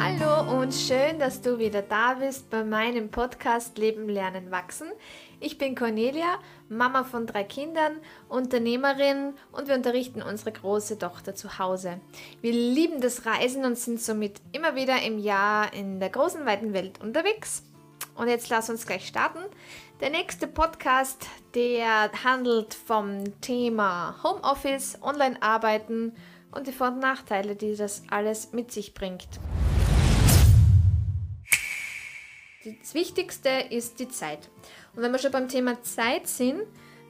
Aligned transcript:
Hallo 0.00 0.60
und 0.60 0.72
schön, 0.72 1.18
dass 1.18 1.42
du 1.42 1.58
wieder 1.58 1.82
da 1.82 2.14
bist 2.14 2.50
bei 2.50 2.62
meinem 2.62 3.10
Podcast 3.10 3.78
Leben, 3.78 4.08
Lernen, 4.08 4.52
Wachsen. 4.52 4.86
Ich 5.40 5.58
bin 5.58 5.74
Cornelia, 5.74 6.38
Mama 6.68 7.02
von 7.02 7.26
drei 7.26 7.42
Kindern, 7.42 7.96
Unternehmerin 8.28 9.34
und 9.50 9.66
wir 9.66 9.74
unterrichten 9.74 10.22
unsere 10.22 10.52
große 10.52 11.00
Tochter 11.00 11.34
zu 11.34 11.58
Hause. 11.58 12.00
Wir 12.40 12.52
lieben 12.52 13.00
das 13.00 13.26
Reisen 13.26 13.64
und 13.64 13.76
sind 13.76 14.00
somit 14.00 14.40
immer 14.52 14.76
wieder 14.76 15.02
im 15.02 15.18
Jahr 15.18 15.72
in 15.74 15.98
der 15.98 16.10
großen, 16.10 16.46
weiten 16.46 16.72
Welt 16.74 17.00
unterwegs. 17.00 17.64
Und 18.14 18.28
jetzt 18.28 18.50
lass 18.50 18.70
uns 18.70 18.86
gleich 18.86 19.04
starten. 19.04 19.40
Der 20.00 20.10
nächste 20.10 20.46
Podcast, 20.46 21.26
der 21.56 22.12
handelt 22.22 22.72
vom 22.72 23.40
Thema 23.40 24.14
Homeoffice, 24.22 24.96
Online-Arbeiten 25.02 26.12
und 26.52 26.68
die 26.68 26.72
Vor- 26.72 26.88
und 26.88 27.00
Nachteile, 27.00 27.56
die 27.56 27.74
das 27.74 28.04
alles 28.08 28.52
mit 28.52 28.70
sich 28.70 28.94
bringt. 28.94 29.26
Das 32.80 32.94
Wichtigste 32.94 33.48
ist 33.70 33.98
die 34.00 34.08
Zeit. 34.08 34.48
Und 34.94 35.02
wenn 35.02 35.12
wir 35.12 35.18
schon 35.18 35.32
beim 35.32 35.48
Thema 35.48 35.80
Zeit 35.82 36.26
sind, 36.26 36.62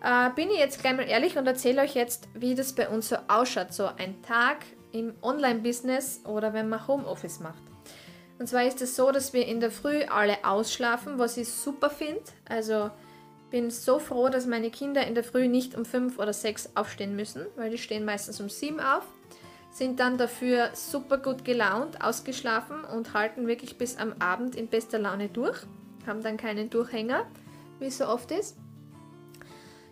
äh, 0.03 0.31
bin 0.35 0.51
ich 0.51 0.59
jetzt 0.59 0.81
gleich 0.81 0.97
mal 0.97 1.09
ehrlich 1.09 1.37
und 1.37 1.47
erzähle 1.47 1.83
euch 1.83 1.95
jetzt, 1.95 2.29
wie 2.35 2.55
das 2.55 2.73
bei 2.73 2.89
uns 2.89 3.09
so 3.09 3.17
ausschaut, 3.29 3.73
so 3.73 3.87
ein 3.87 4.23
Tag 4.23 4.59
im 4.93 5.15
Online-Business 5.23 6.23
oder 6.25 6.53
wenn 6.53 6.69
man 6.69 6.87
Homeoffice 6.87 7.41
macht. 7.41 7.63
Und 8.39 8.47
zwar 8.49 8.65
ist 8.65 8.81
es 8.81 8.95
so, 8.95 9.11
dass 9.11 9.33
wir 9.33 9.47
in 9.47 9.61
der 9.61 9.71
Früh 9.71 10.05
alle 10.05 10.45
ausschlafen, 10.45 11.19
was 11.19 11.37
ich 11.37 11.49
super 11.49 11.91
finde. 11.91 12.23
Also 12.49 12.91
bin 13.51 13.71
so 13.71 13.99
froh, 13.99 14.29
dass 14.29 14.47
meine 14.47 14.71
Kinder 14.71 15.07
in 15.07 15.15
der 15.15 15.25
Früh 15.25 15.49
nicht 15.49 15.75
um 15.75 15.85
fünf 15.85 16.19
oder 16.19 16.33
sechs 16.33 16.71
aufstehen 16.77 17.17
müssen, 17.17 17.47
weil 17.57 17.71
die 17.71 17.79
stehen 17.79 18.05
meistens 18.05 18.41
um 18.41 18.49
sieben 18.49 18.81
auf 18.81 19.05
sind 19.79 20.01
dann 20.01 20.19
dafür 20.19 20.71
super 20.75 21.19
gut 21.19 21.45
gelaunt, 21.45 22.03
ausgeschlafen 22.03 22.85
und 22.85 23.15
halten 23.15 23.47
wirklich 23.47 23.79
bis 23.79 23.97
am 23.97 24.13
Abend 24.19 24.57
in 24.57 24.67
bester 24.67 24.99
Laune 24.99 25.29
durch. 25.29 25.59
Haben 26.07 26.23
dann 26.23 26.37
keinen 26.37 26.69
Durchhänger, 26.69 27.27
wie 27.79 27.87
es 27.87 27.99
so 27.99 28.09
oft 28.09 28.33
ist. 28.33 28.57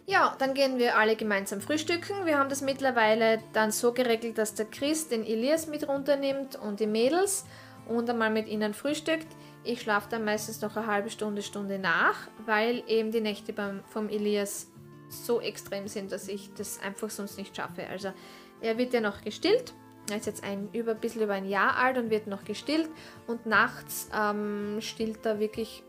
Ja, 0.07 0.37
dann 0.39 0.55
gehen 0.55 0.79
wir 0.79 0.99
alle 0.99 1.17
gemeinsam 1.17 1.61
frühstücken. 1.61 2.27
Wir 2.27 2.39
haben 2.39 2.49
das 2.49 2.63
mittlerweile 2.63 3.43
dann 3.53 3.71
so 3.71 3.93
geregelt, 3.93 4.39
dass 4.39 4.55
der 4.55 4.67
Chris 4.67 5.09
den 5.09 5.25
Elias 5.25 5.67
mit 5.67 5.89
runternimmt 5.89 6.57
und 6.57 6.81
die 6.81 6.87
Mädels 6.87 7.45
und 7.89 8.11
einmal 8.11 8.31
mit 8.31 8.49
ihnen 8.49 8.75
frühstückt. 8.75 9.27
Ich 9.65 9.81
schlafe 9.83 10.09
dann 10.11 10.25
meistens 10.25 10.61
noch 10.61 10.77
eine 10.77 10.87
halbe 10.87 11.11
Stunde, 11.11 11.43
Stunde 11.43 11.79
nach, 11.79 12.29
weil 12.45 12.83
eben 12.87 13.11
die 13.11 13.21
Nächte 13.21 13.53
beim, 13.53 13.83
vom 13.89 14.09
Elias 14.09 14.69
so 15.09 15.41
extrem 15.41 15.89
sind, 15.89 16.13
dass 16.13 16.29
ich 16.29 16.53
das 16.55 16.81
einfach 16.81 17.11
sonst 17.11 17.39
nicht 17.39 17.57
schaffe. 17.57 17.87
Also 17.89 18.13
er 18.61 18.79
wird 18.79 18.93
ja 18.93 19.01
noch 19.01 19.23
gestillt. 19.23 19.75
Er 20.11 20.19
ist 20.19 20.27
jetzt 20.27 20.45
ein 20.45 20.69
über, 20.73 20.95
bisschen 20.95 21.23
über 21.23 21.35
ein 21.35 21.49
Jahr 21.49 21.77
alt 21.77 21.99
und 21.99 22.11
wird 22.11 22.27
noch 22.27 22.45
gestillt. 22.45 22.89
Und 23.27 23.47
nachts 23.47 24.09
ähm, 24.17 24.79
stillt 24.81 25.27
er 25.27 25.41
wirklich 25.41 25.83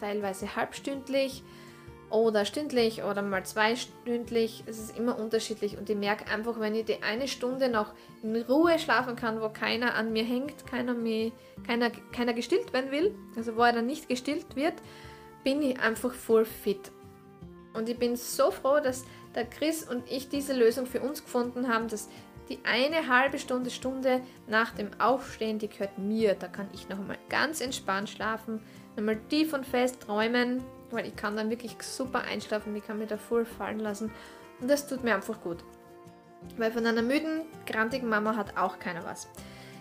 teilweise 0.00 0.56
halbstündlich 0.56 1.42
oder 2.10 2.44
stündlich 2.44 3.02
oder 3.02 3.22
mal 3.22 3.44
zweistündlich. 3.44 4.64
Es 4.66 4.78
ist 4.78 4.96
immer 4.96 5.18
unterschiedlich 5.18 5.76
und 5.76 5.90
ich 5.90 5.96
merke 5.96 6.30
einfach, 6.30 6.60
wenn 6.60 6.74
ich 6.74 6.84
die 6.84 7.02
eine 7.02 7.28
Stunde 7.28 7.68
noch 7.68 7.94
in 8.22 8.36
Ruhe 8.36 8.78
schlafen 8.78 9.16
kann, 9.16 9.40
wo 9.40 9.48
keiner 9.48 9.94
an 9.94 10.12
mir 10.12 10.24
hängt, 10.24 10.66
keiner, 10.66 10.94
mir, 10.94 11.32
keiner, 11.66 11.90
keiner 12.12 12.32
gestillt 12.32 12.72
werden 12.72 12.90
will, 12.90 13.14
also 13.36 13.56
wo 13.56 13.62
er 13.62 13.72
dann 13.72 13.86
nicht 13.86 14.08
gestillt 14.08 14.54
wird, 14.54 14.74
bin 15.42 15.62
ich 15.62 15.80
einfach 15.80 16.12
voll 16.12 16.44
fit. 16.44 16.92
Und 17.76 17.88
ich 17.88 17.98
bin 17.98 18.16
so 18.16 18.50
froh, 18.50 18.80
dass 18.82 19.04
der 19.34 19.44
Chris 19.44 19.84
und 19.88 20.10
ich 20.10 20.28
diese 20.28 20.54
Lösung 20.54 20.86
für 20.86 21.00
uns 21.00 21.22
gefunden 21.22 21.68
haben, 21.68 21.88
dass 21.88 22.08
die 22.48 22.58
eine 22.64 23.08
halbe 23.08 23.38
Stunde, 23.38 23.70
Stunde 23.70 24.20
nach 24.46 24.72
dem 24.72 24.90
Aufstehen, 24.98 25.58
die 25.58 25.68
gehört 25.68 25.98
mir. 25.98 26.34
Da 26.34 26.48
kann 26.48 26.68
ich 26.72 26.88
noch 26.88 26.98
einmal 26.98 27.18
ganz 27.28 27.60
entspannt 27.60 28.08
schlafen, 28.08 28.62
nochmal 28.96 29.18
tief 29.28 29.52
und 29.52 29.66
fest 29.66 30.00
träumen, 30.02 30.62
weil 30.90 31.06
ich 31.06 31.16
kann 31.16 31.36
dann 31.36 31.50
wirklich 31.50 31.76
super 31.80 32.22
einschlafen, 32.22 32.74
ich 32.76 32.86
kann 32.86 32.98
mir 32.98 33.06
da 33.06 33.16
voll 33.16 33.44
fallen 33.44 33.80
lassen 33.80 34.12
und 34.60 34.70
das 34.70 34.86
tut 34.86 35.02
mir 35.02 35.14
einfach 35.14 35.40
gut. 35.40 35.58
Weil 36.56 36.70
von 36.70 36.86
einer 36.86 37.02
müden, 37.02 37.42
grantigen 37.66 38.08
Mama 38.08 38.36
hat 38.36 38.56
auch 38.56 38.78
keiner 38.78 39.04
was. 39.04 39.28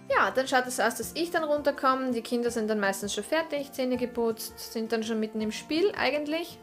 Ja, 0.09 0.31
dann 0.31 0.47
schaut 0.47 0.67
es 0.67 0.79
aus, 0.79 0.95
dass 0.95 1.13
ich 1.15 1.31
dann 1.31 1.43
runterkomme. 1.43 2.11
Die 2.11 2.21
Kinder 2.21 2.51
sind 2.51 2.69
dann 2.69 2.79
meistens 2.79 3.13
schon 3.13 3.23
fertig, 3.23 3.71
Zähne 3.71 3.97
geputzt, 3.97 4.73
sind 4.73 4.91
dann 4.91 5.03
schon 5.03 5.19
mitten 5.19 5.41
im 5.41 5.51
Spiel 5.51 5.91
eigentlich. 5.97 6.59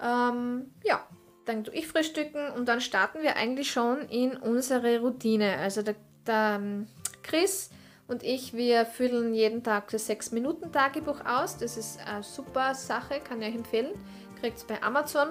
Ähm, 0.00 0.72
ja, 0.84 1.06
dann 1.44 1.64
tue 1.64 1.74
ich 1.74 1.86
frühstücken 1.86 2.50
und 2.56 2.66
dann 2.68 2.80
starten 2.80 3.22
wir 3.22 3.36
eigentlich 3.36 3.70
schon 3.70 4.00
in 4.08 4.36
unsere 4.36 5.00
Routine. 5.00 5.56
Also 5.58 5.82
der, 5.82 5.96
der 6.26 6.58
ähm, 6.60 6.86
Chris 7.22 7.70
und 8.06 8.22
ich, 8.22 8.54
wir 8.54 8.86
füllen 8.86 9.34
jeden 9.34 9.62
Tag 9.62 9.90
das 9.90 10.08
6-Minuten-Tagebuch 10.08 11.24
aus. 11.26 11.58
Das 11.58 11.76
ist 11.76 12.00
eine 12.06 12.22
super 12.22 12.74
Sache, 12.74 13.20
kann 13.20 13.42
ich 13.42 13.48
euch 13.48 13.54
empfehlen. 13.54 13.92
Kriegt 14.40 14.56
es 14.58 14.64
bei 14.64 14.82
Amazon. 14.82 15.28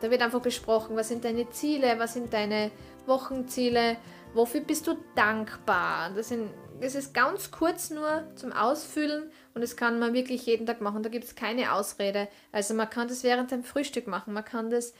Da 0.00 0.10
wird 0.10 0.22
einfach 0.22 0.40
besprochen, 0.40 0.96
was 0.96 1.08
sind 1.08 1.24
deine 1.24 1.50
Ziele, 1.50 1.98
was 1.98 2.14
sind 2.14 2.32
deine 2.32 2.70
Wochenziele, 3.06 3.98
wofür 4.32 4.62
bist 4.62 4.86
du 4.86 4.96
dankbar. 5.14 6.10
Das, 6.14 6.28
sind, 6.28 6.48
das 6.80 6.94
ist 6.94 7.14
ganz 7.14 7.50
kurz 7.50 7.90
nur 7.90 8.24
zum 8.36 8.52
Ausfüllen 8.52 9.30
und 9.54 9.60
das 9.60 9.76
kann 9.76 9.98
man 9.98 10.12
wirklich 10.12 10.46
jeden 10.46 10.66
Tag 10.66 10.80
machen. 10.80 11.02
Da 11.02 11.08
gibt 11.08 11.24
es 11.24 11.34
keine 11.34 11.72
Ausrede. 11.72 12.28
Also 12.52 12.74
man 12.74 12.88
kann 12.88 13.08
das 13.08 13.24
während 13.24 13.50
dem 13.50 13.64
Frühstück 13.64 14.06
machen, 14.06 14.32
man 14.32 14.44
kann 14.44 14.70
das 14.70 14.94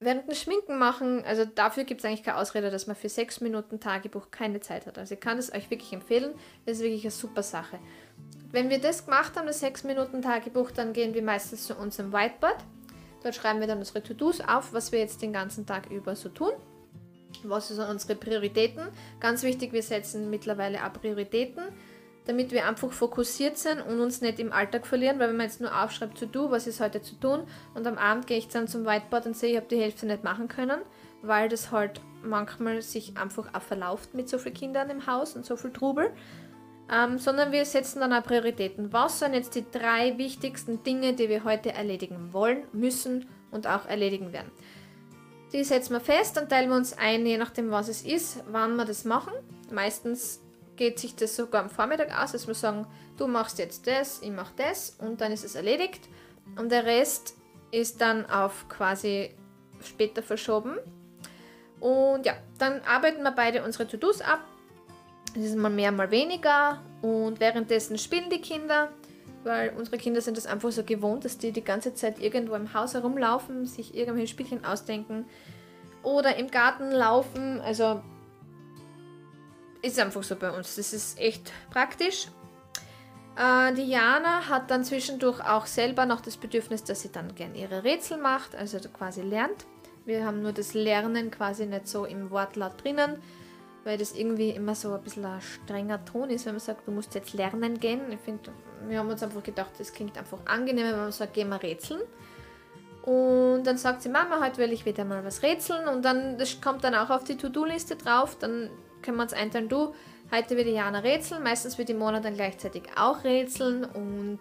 während 0.00 0.28
dem 0.28 0.34
Schminken 0.34 0.78
machen, 0.78 1.24
also 1.24 1.44
dafür 1.44 1.84
gibt 1.84 2.00
es 2.00 2.04
eigentlich 2.04 2.22
keine 2.22 2.38
Ausrede, 2.38 2.70
dass 2.70 2.86
man 2.86 2.96
für 2.96 3.08
sechs 3.08 3.40
Minuten 3.40 3.80
Tagebuch 3.80 4.30
keine 4.30 4.60
Zeit 4.60 4.86
hat. 4.86 4.98
Also 4.98 5.14
ich 5.14 5.20
kann 5.20 5.38
es 5.38 5.52
euch 5.52 5.70
wirklich 5.70 5.92
empfehlen. 5.92 6.34
Das 6.66 6.76
ist 6.76 6.82
wirklich 6.82 7.04
eine 7.04 7.10
super 7.10 7.42
Sache. 7.42 7.78
Wenn 8.50 8.70
wir 8.70 8.78
das 8.78 9.06
gemacht 9.06 9.36
haben, 9.36 9.46
das 9.46 9.60
sechs 9.60 9.82
Minuten 9.82 10.22
Tagebuch, 10.22 10.70
dann 10.70 10.92
gehen 10.92 11.14
wir 11.14 11.22
meistens 11.22 11.66
zu 11.66 11.74
unserem 11.74 12.12
Whiteboard. 12.12 12.58
Dort 13.22 13.34
schreiben 13.34 13.60
wir 13.60 13.66
dann 13.66 13.78
unsere 13.78 14.02
To-Dos 14.02 14.42
auf, 14.42 14.72
was 14.72 14.92
wir 14.92 14.98
jetzt 14.98 15.22
den 15.22 15.32
ganzen 15.32 15.66
Tag 15.66 15.90
über 15.90 16.14
so 16.14 16.28
tun. 16.28 16.52
Was 17.48 17.68
sind 17.68 17.80
unsere 17.80 18.14
Prioritäten? 18.14 18.88
Ganz 19.20 19.42
wichtig, 19.42 19.72
wir 19.72 19.82
setzen 19.82 20.30
mittlerweile 20.30 20.84
auch 20.84 20.92
Prioritäten 20.92 21.64
damit 22.26 22.52
wir 22.52 22.66
einfach 22.66 22.90
fokussiert 22.90 23.58
sind 23.58 23.80
und 23.82 24.00
uns 24.00 24.20
nicht 24.20 24.38
im 24.38 24.52
Alltag 24.52 24.86
verlieren, 24.86 25.18
weil 25.18 25.28
wenn 25.28 25.36
man 25.36 25.46
jetzt 25.46 25.60
nur 25.60 25.82
aufschreibt 25.82 26.18
zu 26.18 26.26
do, 26.26 26.50
was 26.50 26.66
ist 26.66 26.80
heute 26.80 27.02
zu 27.02 27.16
tun 27.16 27.46
und 27.74 27.86
am 27.86 27.98
Abend 27.98 28.26
gehe 28.26 28.38
ich 28.38 28.48
dann 28.48 28.66
zum 28.66 28.86
Whiteboard 28.86 29.26
und 29.26 29.36
sehe, 29.36 29.50
ich 29.50 29.56
habe 29.56 29.66
die 29.68 29.80
Hälfte 29.80 30.06
nicht 30.06 30.24
machen 30.24 30.48
können, 30.48 30.80
weil 31.22 31.48
das 31.48 31.70
halt 31.70 32.00
manchmal 32.22 32.80
sich 32.80 33.16
einfach 33.16 33.52
auch 33.52 33.62
verlauft 33.62 34.14
mit 34.14 34.28
so 34.28 34.38
vielen 34.38 34.54
Kindern 34.54 34.90
im 34.90 35.06
Haus 35.06 35.36
und 35.36 35.44
so 35.44 35.56
viel 35.56 35.72
Trubel. 35.72 36.10
Ähm, 36.92 37.18
sondern 37.18 37.50
wir 37.50 37.64
setzen 37.64 38.00
dann 38.00 38.12
auch 38.12 38.22
Prioritäten. 38.22 38.92
Was 38.92 39.18
sind 39.18 39.32
jetzt 39.32 39.54
die 39.54 39.64
drei 39.70 40.18
wichtigsten 40.18 40.82
Dinge, 40.82 41.14
die 41.14 41.30
wir 41.30 41.42
heute 41.42 41.72
erledigen 41.72 42.34
wollen, 42.34 42.64
müssen 42.72 43.26
und 43.50 43.66
auch 43.66 43.86
erledigen 43.86 44.34
werden? 44.34 44.50
Die 45.54 45.62
setzen 45.62 45.92
wir 45.92 46.00
fest 46.00 46.36
und 46.36 46.48
teilen 46.48 46.68
wir 46.68 46.76
uns 46.76 46.98
ein, 46.98 47.24
je 47.24 47.38
nachdem 47.38 47.70
was 47.70 47.86
es 47.86 48.02
ist, 48.02 48.42
wann 48.50 48.74
wir 48.74 48.84
das 48.84 49.04
machen. 49.04 49.32
Meistens 49.70 50.40
geht 50.74 50.98
sich 50.98 51.14
das 51.14 51.36
sogar 51.36 51.62
am 51.62 51.70
Vormittag 51.70 52.10
aus, 52.20 52.32
dass 52.32 52.48
wir 52.48 52.54
sagen, 52.54 52.88
du 53.18 53.28
machst 53.28 53.60
jetzt 53.60 53.86
das, 53.86 54.20
ich 54.20 54.32
mach 54.32 54.50
das 54.56 54.96
und 54.98 55.20
dann 55.20 55.30
ist 55.30 55.44
es 55.44 55.54
erledigt. 55.54 56.08
Und 56.58 56.72
der 56.72 56.84
Rest 56.84 57.36
ist 57.70 58.00
dann 58.00 58.28
auf 58.28 58.68
quasi 58.68 59.30
später 59.80 60.24
verschoben. 60.24 60.76
Und 61.78 62.26
ja, 62.26 62.34
dann 62.58 62.80
arbeiten 62.80 63.22
wir 63.22 63.30
beide 63.30 63.62
unsere 63.62 63.86
To-Dos 63.86 64.22
ab. 64.22 64.40
Das 65.36 65.44
ist 65.44 65.56
mal 65.56 65.70
mehr, 65.70 65.92
mal 65.92 66.10
weniger. 66.10 66.82
Und 67.00 67.38
währenddessen 67.38 67.96
spielen 67.96 68.28
die 68.28 68.40
Kinder, 68.40 68.88
weil 69.44 69.74
unsere 69.76 69.98
Kinder 69.98 70.20
sind 70.20 70.36
das 70.36 70.46
einfach 70.46 70.72
so 70.72 70.82
gewohnt, 70.82 71.24
dass 71.24 71.38
die 71.38 71.52
die 71.52 71.64
ganze 71.64 71.94
Zeit 71.94 72.18
irgendwo 72.18 72.54
im 72.54 72.74
Haus 72.74 72.94
herumlaufen, 72.94 73.66
sich 73.66 73.94
irgendwelche 73.94 74.28
Spielchen 74.28 74.64
ausdenken 74.64 75.26
oder 76.02 76.36
im 76.36 76.50
Garten 76.50 76.90
laufen. 76.90 77.60
Also 77.60 78.02
ist 79.82 79.98
einfach 80.00 80.22
so 80.22 80.36
bei 80.36 80.50
uns. 80.50 80.76
Das 80.76 80.92
ist 80.92 81.18
echt 81.18 81.52
praktisch. 81.70 82.28
Äh, 83.36 83.74
die 83.74 83.88
Jana 83.88 84.48
hat 84.48 84.70
dann 84.70 84.84
zwischendurch 84.84 85.40
auch 85.40 85.66
selber 85.66 86.06
noch 86.06 86.20
das 86.20 86.36
Bedürfnis, 86.36 86.84
dass 86.84 87.02
sie 87.02 87.12
dann 87.12 87.34
gern 87.34 87.54
ihre 87.54 87.84
Rätsel 87.84 88.18
macht, 88.18 88.54
also 88.54 88.78
quasi 88.88 89.22
lernt. 89.22 89.66
Wir 90.04 90.24
haben 90.24 90.42
nur 90.42 90.52
das 90.52 90.74
Lernen 90.74 91.30
quasi 91.30 91.66
nicht 91.66 91.88
so 91.88 92.04
im 92.04 92.30
Wortlaut 92.30 92.82
drinnen, 92.82 93.18
weil 93.84 93.98
das 93.98 94.12
irgendwie 94.12 94.50
immer 94.50 94.74
so 94.74 94.92
ein 94.92 95.02
bisschen 95.02 95.24
ein 95.24 95.40
strenger 95.40 96.04
Ton 96.04 96.30
ist, 96.30 96.46
wenn 96.46 96.54
man 96.54 96.60
sagt, 96.60 96.86
du 96.86 96.92
musst 96.92 97.14
jetzt 97.14 97.32
lernen 97.32 97.80
gehen. 97.80 98.00
Ich 98.12 98.20
finde, 98.20 98.52
wir 98.88 98.98
haben 98.98 99.08
uns 99.08 99.22
einfach 99.22 99.42
gedacht, 99.42 99.72
das 99.78 99.92
klingt 99.92 100.16
einfach 100.18 100.38
angenehmer, 100.46 100.90
wenn 100.90 100.98
man 100.98 101.12
sagt, 101.12 101.34
geh 101.34 101.44
mal 101.44 101.56
rätseln. 101.56 102.00
Und 103.02 103.64
dann 103.64 103.76
sagt 103.76 104.02
sie, 104.02 104.08
Mama, 104.08 104.40
heute 104.40 104.58
will 104.58 104.72
ich 104.72 104.86
wieder 104.86 105.04
mal 105.04 105.24
was 105.24 105.42
rätseln. 105.42 105.88
Und 105.88 106.04
dann, 106.04 106.38
das 106.38 106.60
kommt 106.60 106.84
dann 106.84 106.94
auch 106.94 107.10
auf 107.10 107.24
die 107.24 107.36
To-Do-Liste 107.36 107.96
drauf. 107.96 108.36
Dann 108.38 108.70
können 109.02 109.18
wir 109.18 109.24
uns 109.24 109.34
einteilen, 109.34 109.68
du, 109.68 109.94
heute 110.32 110.56
die 110.56 110.70
Jana 110.70 111.00
rätseln, 111.00 111.42
meistens 111.42 111.78
wird 111.78 111.88
die 111.88 111.94
Mona 111.94 112.20
dann 112.20 112.34
gleichzeitig 112.34 112.84
auch 112.96 113.24
rätseln 113.24 113.84
und 113.84 114.40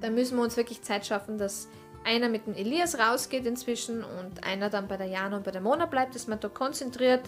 da 0.00 0.10
müssen 0.10 0.36
wir 0.36 0.44
uns 0.44 0.56
wirklich 0.56 0.82
Zeit 0.82 1.06
schaffen, 1.06 1.38
dass 1.38 1.68
einer 2.04 2.28
mit 2.28 2.46
dem 2.46 2.54
Elias 2.54 2.98
rausgeht 2.98 3.46
inzwischen 3.46 4.04
und 4.04 4.44
einer 4.44 4.70
dann 4.70 4.86
bei 4.86 4.96
der 4.96 5.06
Jana 5.06 5.38
und 5.38 5.44
bei 5.44 5.50
der 5.50 5.60
Mona 5.60 5.86
bleibt, 5.86 6.14
dass 6.14 6.28
man 6.28 6.38
da 6.38 6.48
konzentriert 6.48 7.22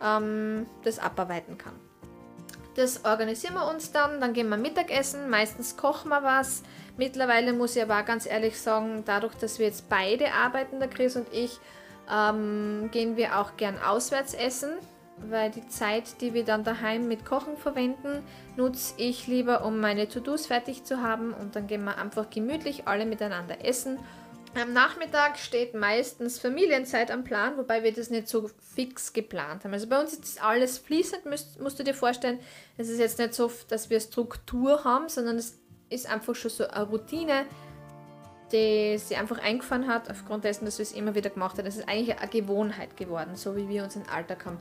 ähm, 0.00 0.66
das 0.84 0.98
abarbeiten 0.98 1.58
kann. 1.58 1.74
Das 2.74 3.04
organisieren 3.04 3.54
wir 3.54 3.68
uns 3.68 3.92
dann, 3.92 4.20
dann 4.20 4.32
gehen 4.32 4.48
wir 4.48 4.56
Mittagessen, 4.56 5.28
meistens 5.28 5.76
kochen 5.76 6.08
wir 6.08 6.22
was. 6.22 6.62
Mittlerweile 6.96 7.52
muss 7.52 7.76
ich 7.76 7.82
aber 7.82 8.00
auch 8.00 8.04
ganz 8.04 8.26
ehrlich 8.26 8.60
sagen, 8.60 9.02
dadurch, 9.04 9.34
dass 9.34 9.58
wir 9.58 9.66
jetzt 9.66 9.88
beide 9.88 10.32
arbeiten, 10.32 10.78
der 10.78 10.88
Chris 10.88 11.16
und 11.16 11.26
ich, 11.32 11.58
ähm, 12.10 12.88
gehen 12.90 13.16
wir 13.16 13.38
auch 13.38 13.56
gern 13.56 13.78
auswärts 13.78 14.34
essen, 14.34 14.70
weil 15.18 15.50
die 15.50 15.66
Zeit, 15.68 16.20
die 16.20 16.34
wir 16.34 16.44
dann 16.44 16.64
daheim 16.64 17.08
mit 17.08 17.24
Kochen 17.24 17.56
verwenden, 17.56 18.22
nutze 18.56 18.94
ich 18.96 19.26
lieber, 19.26 19.64
um 19.64 19.80
meine 19.80 20.08
To-Dos 20.08 20.46
fertig 20.46 20.84
zu 20.84 21.02
haben 21.02 21.32
und 21.32 21.54
dann 21.56 21.66
gehen 21.66 21.84
wir 21.84 21.98
einfach 21.98 22.30
gemütlich 22.30 22.88
alle 22.88 23.06
miteinander 23.06 23.64
essen. 23.64 23.98
Am 24.54 24.74
Nachmittag 24.74 25.38
steht 25.38 25.74
meistens 25.74 26.38
Familienzeit 26.38 27.10
am 27.10 27.24
Plan, 27.24 27.56
wobei 27.56 27.82
wir 27.82 27.92
das 27.92 28.10
nicht 28.10 28.28
so 28.28 28.50
fix 28.74 29.14
geplant 29.14 29.64
haben. 29.64 29.72
Also 29.72 29.88
bei 29.88 29.98
uns 29.98 30.12
ist 30.12 30.44
alles 30.44 30.76
fließend, 30.76 31.24
musst, 31.24 31.58
musst 31.58 31.78
du 31.78 31.84
dir 31.84 31.94
vorstellen. 31.94 32.38
Es 32.76 32.90
ist 32.90 32.98
jetzt 32.98 33.18
nicht 33.18 33.32
so, 33.32 33.50
dass 33.68 33.88
wir 33.88 33.98
Struktur 33.98 34.84
haben, 34.84 35.08
sondern 35.08 35.36
es 35.36 35.58
ist 35.88 36.06
einfach 36.06 36.34
schon 36.34 36.50
so 36.50 36.68
eine 36.68 36.84
Routine, 36.84 37.46
die 38.52 38.98
sie 38.98 39.16
einfach 39.16 39.38
eingefahren 39.38 39.86
hat, 39.86 40.10
aufgrund 40.10 40.44
dessen, 40.44 40.66
dass 40.66 40.78
wir 40.78 40.82
es 40.82 40.92
immer 40.92 41.14
wieder 41.14 41.30
gemacht 41.30 41.56
haben. 41.56 41.66
Es 41.66 41.78
ist 41.78 41.88
eigentlich 41.88 42.18
eine 42.18 42.30
Gewohnheit 42.30 42.98
geworden, 42.98 43.36
so 43.36 43.56
wie 43.56 43.70
wir 43.70 43.82
unseren 43.84 44.06
Alltag 44.10 44.44
haben. 44.44 44.58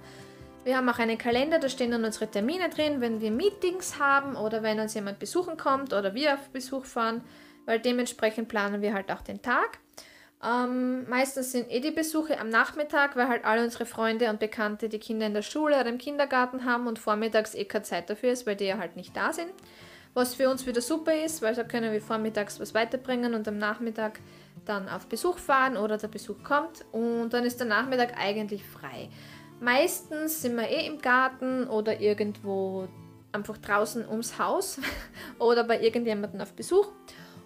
Wir 0.64 0.78
haben 0.78 0.88
auch 0.88 1.00
einen 1.00 1.18
Kalender, 1.18 1.60
da 1.60 1.68
stehen 1.68 1.92
dann 1.92 2.06
unsere 2.06 2.32
Termine 2.32 2.70
drin, 2.70 3.02
wenn 3.02 3.20
wir 3.20 3.32
Meetings 3.32 4.00
haben 4.00 4.38
oder 4.38 4.64
wenn 4.64 4.80
uns 4.80 4.94
jemand 4.94 5.20
besuchen 5.20 5.58
kommt 5.58 5.92
oder 5.92 6.14
wir 6.14 6.36
auf 6.36 6.50
Besuch 6.50 6.86
fahren, 6.86 7.24
weil 7.66 7.80
dementsprechend 7.80 8.48
planen 8.48 8.81
wir 8.81 8.94
halt 8.94 9.12
auch 9.12 9.22
den 9.22 9.42
Tag. 9.42 9.80
Ähm, 10.44 11.08
meistens 11.08 11.52
sind 11.52 11.69
eh 11.69 11.80
die 11.80 11.92
Besuche 11.92 12.40
am 12.40 12.50
Nachmittag, 12.50 13.16
weil 13.16 13.28
halt 13.28 13.46
alle 13.46 13.63
unsere 13.63 13.86
Freunde 13.86 14.30
und 14.30 14.40
Bekannte 14.40 14.90
die 14.90 14.98
Kinder 14.98 15.28
in 15.28 15.36
der 15.36 15.44
Schule 15.44 15.80
oder 15.80 15.90
im 15.90 16.00
Kindergarten 16.00 16.66
haben 16.66 16.88
und 16.88 16.98
vormittags 16.98 17.54
eh 17.54 17.66
keine 17.66 17.84
Zeit 17.84 18.10
dafür 18.10 18.31
ist, 18.31 18.48
weil 18.48 18.56
die 18.56 18.66
ja 18.66 18.80
halt 18.80 18.96
nicht 18.96 19.16
da 19.16 19.34
sind. 19.34 19.52
Was 20.13 20.34
für 20.34 20.50
uns 20.50 20.66
wieder 20.66 20.81
super 20.81 21.13
ist, 21.13 21.42
weil 21.42 21.54
da 21.56 21.63
können 21.63 21.94
wir 21.94 22.02
vormittags 22.02 22.60
was 22.60 22.74
weiterbringen 22.74 23.34
und 23.36 23.48
am 23.48 23.60
Nachmittag 23.60 24.19
dann 24.66 24.90
auf 24.90 25.07
Besuch 25.07 25.38
fahren 25.38 25.78
oder 25.78 25.98
der 25.98 26.07
Besuch 26.07 26.44
kommt 26.44 26.86
und 26.92 27.30
dann 27.30 27.46
ist 27.46 27.60
der 27.60 27.68
Nachmittag 27.68 28.18
eigentlich 28.18 28.64
frei. 28.64 29.10
Meistens 29.60 30.42
sind 30.42 30.56
wir 30.56 30.68
eh 30.68 30.88
im 30.88 31.00
Garten 31.00 31.68
oder 31.68 32.02
irgendwo 32.02 32.88
einfach 33.31 33.57
draußen 33.60 34.07
ums 34.10 34.40
Haus 34.40 34.80
oder 35.40 35.64
bei 35.64 35.80
irgendjemandem 35.80 36.42
auf 36.42 36.54
Besuch. 36.54 36.88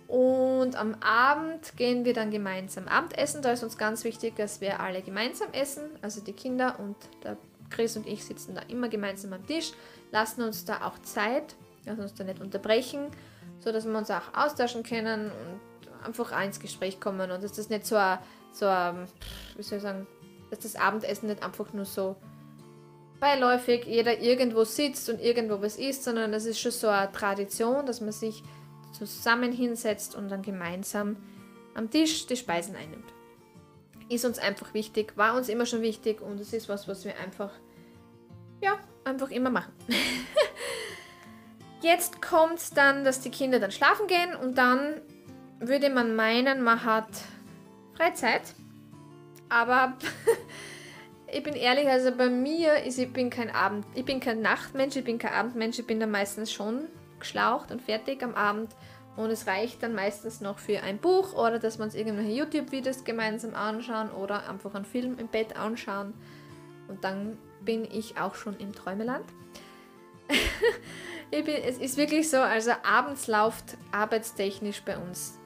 Und 0.07 0.75
am 0.75 0.95
Abend 1.01 1.75
gehen 1.77 2.05
wir 2.05 2.13
dann 2.13 2.29
gemeinsam 2.29 2.87
Abendessen. 2.87 3.41
Da 3.41 3.51
ist 3.51 3.63
uns 3.63 3.77
ganz 3.77 4.03
wichtig, 4.03 4.35
dass 4.35 4.61
wir 4.61 4.79
alle 4.79 5.01
gemeinsam 5.01 5.51
essen. 5.51 5.83
Also 6.01 6.21
die 6.21 6.33
Kinder 6.33 6.79
und 6.79 6.95
der 7.23 7.37
Chris 7.69 7.97
und 7.97 8.07
ich 8.07 8.23
sitzen 8.23 8.55
da 8.55 8.61
immer 8.67 8.89
gemeinsam 8.89 9.33
am 9.33 9.45
Tisch, 9.47 9.71
lassen 10.11 10.43
uns 10.43 10.65
da 10.65 10.85
auch 10.85 10.99
Zeit, 10.99 11.55
lassen 11.85 12.01
uns 12.01 12.13
da 12.13 12.23
nicht 12.23 12.39
unterbrechen, 12.39 13.07
sodass 13.59 13.85
wir 13.85 13.97
uns 13.97 14.11
auch 14.11 14.33
austauschen 14.35 14.83
können 14.83 15.31
und 15.31 16.05
einfach 16.05 16.39
ins 16.43 16.59
Gespräch 16.59 16.99
kommen. 16.99 17.31
Und 17.31 17.43
dass 17.43 17.53
das 17.53 17.69
nicht 17.69 17.87
so 17.87 17.97
so 18.51 18.65
wie 18.65 19.63
soll 19.63 19.77
ich 19.77 19.83
sagen, 19.83 20.07
dass 20.49 20.59
das 20.59 20.75
Abendessen 20.75 21.27
nicht 21.27 21.43
einfach 21.43 21.73
nur 21.73 21.85
so 21.85 22.15
beiläufig 23.19 23.85
jeder 23.85 24.19
irgendwo 24.19 24.63
sitzt 24.63 25.09
und 25.09 25.21
irgendwo 25.21 25.61
was 25.61 25.77
isst, 25.77 26.03
sondern 26.03 26.31
das 26.31 26.45
ist 26.45 26.59
schon 26.59 26.71
so 26.71 26.87
eine 26.87 27.11
Tradition, 27.11 27.85
dass 27.85 28.01
man 28.01 28.11
sich 28.11 28.43
zusammen 28.97 29.51
hinsetzt 29.51 30.15
und 30.15 30.29
dann 30.29 30.41
gemeinsam 30.41 31.17
am 31.73 31.89
Tisch 31.89 32.25
die 32.25 32.37
Speisen 32.37 32.75
einnimmt. 32.75 33.13
Ist 34.09 34.25
uns 34.25 34.39
einfach 34.39 34.73
wichtig, 34.73 35.13
war 35.15 35.35
uns 35.35 35.49
immer 35.49 35.65
schon 35.65 35.81
wichtig 35.81 36.21
und 36.21 36.39
es 36.39 36.53
ist 36.53 36.69
was, 36.69 36.87
was 36.87 37.05
wir 37.05 37.17
einfach, 37.19 37.51
ja, 38.61 38.77
einfach 39.03 39.29
immer 39.31 39.49
machen. 39.49 39.73
Jetzt 41.81 42.21
kommt 42.21 42.57
es 42.57 42.71
dann, 42.71 43.03
dass 43.03 43.21
die 43.21 43.29
Kinder 43.29 43.59
dann 43.59 43.71
schlafen 43.71 44.07
gehen 44.07 44.35
und 44.35 44.57
dann 44.57 45.01
würde 45.59 45.89
man 45.89 46.15
meinen, 46.15 46.63
man 46.63 46.83
hat 46.83 47.09
Freizeit. 47.95 48.41
Aber 49.49 49.97
ich 51.31 51.43
bin 51.43 51.53
ehrlich, 51.53 51.87
also 51.87 52.11
bei 52.11 52.29
mir 52.29 52.83
ist, 52.83 52.97
ich 52.97 53.11
bin 53.11 53.29
kein 53.29 53.49
Abend, 53.49 53.85
ich 53.93 54.05
bin 54.05 54.19
kein 54.19 54.41
Nachtmensch, 54.41 54.95
ich 54.95 55.03
bin 55.03 55.17
kein 55.17 55.33
Abendmensch, 55.33 55.79
ich 55.79 55.87
bin 55.87 55.99
da 55.99 56.07
meistens 56.07 56.51
schon 56.51 56.85
geschlaucht 57.25 57.71
und 57.71 57.81
fertig 57.81 58.23
am 58.23 58.35
Abend. 58.35 58.75
Und 59.17 59.29
es 59.29 59.47
reicht 59.47 59.81
dann 59.81 59.95
meistens 59.95 60.41
noch 60.41 60.59
für 60.59 60.81
ein 60.81 60.97
Buch 60.97 61.33
oder 61.33 61.57
dass 61.57 61.77
wir 61.77 61.85
uns 61.85 61.95
irgendwelche 61.95 62.31
YouTube-Videos 62.31 63.05
gemeinsam 63.05 63.55
anschauen 63.55 64.11
oder 64.11 64.47
einfach 64.49 64.75
einen 64.75 64.85
Film 64.85 65.17
im 65.17 65.27
Bett 65.27 65.57
anschauen. 65.57 66.13
Und 66.87 67.03
dann 67.03 67.37
bin 67.61 67.85
ich 67.85 68.17
auch 68.19 68.35
schon 68.35 68.57
im 68.57 68.73
Träumeland. 68.73 69.25
bin, 71.31 71.47
es 71.47 71.77
ist 71.77 71.97
wirklich 71.97 72.29
so, 72.29 72.37
also 72.37 72.71
abends 72.83 73.27
läuft 73.27 73.77
arbeitstechnisch 73.91 74.81
bei 74.83 74.97
uns 74.97 75.39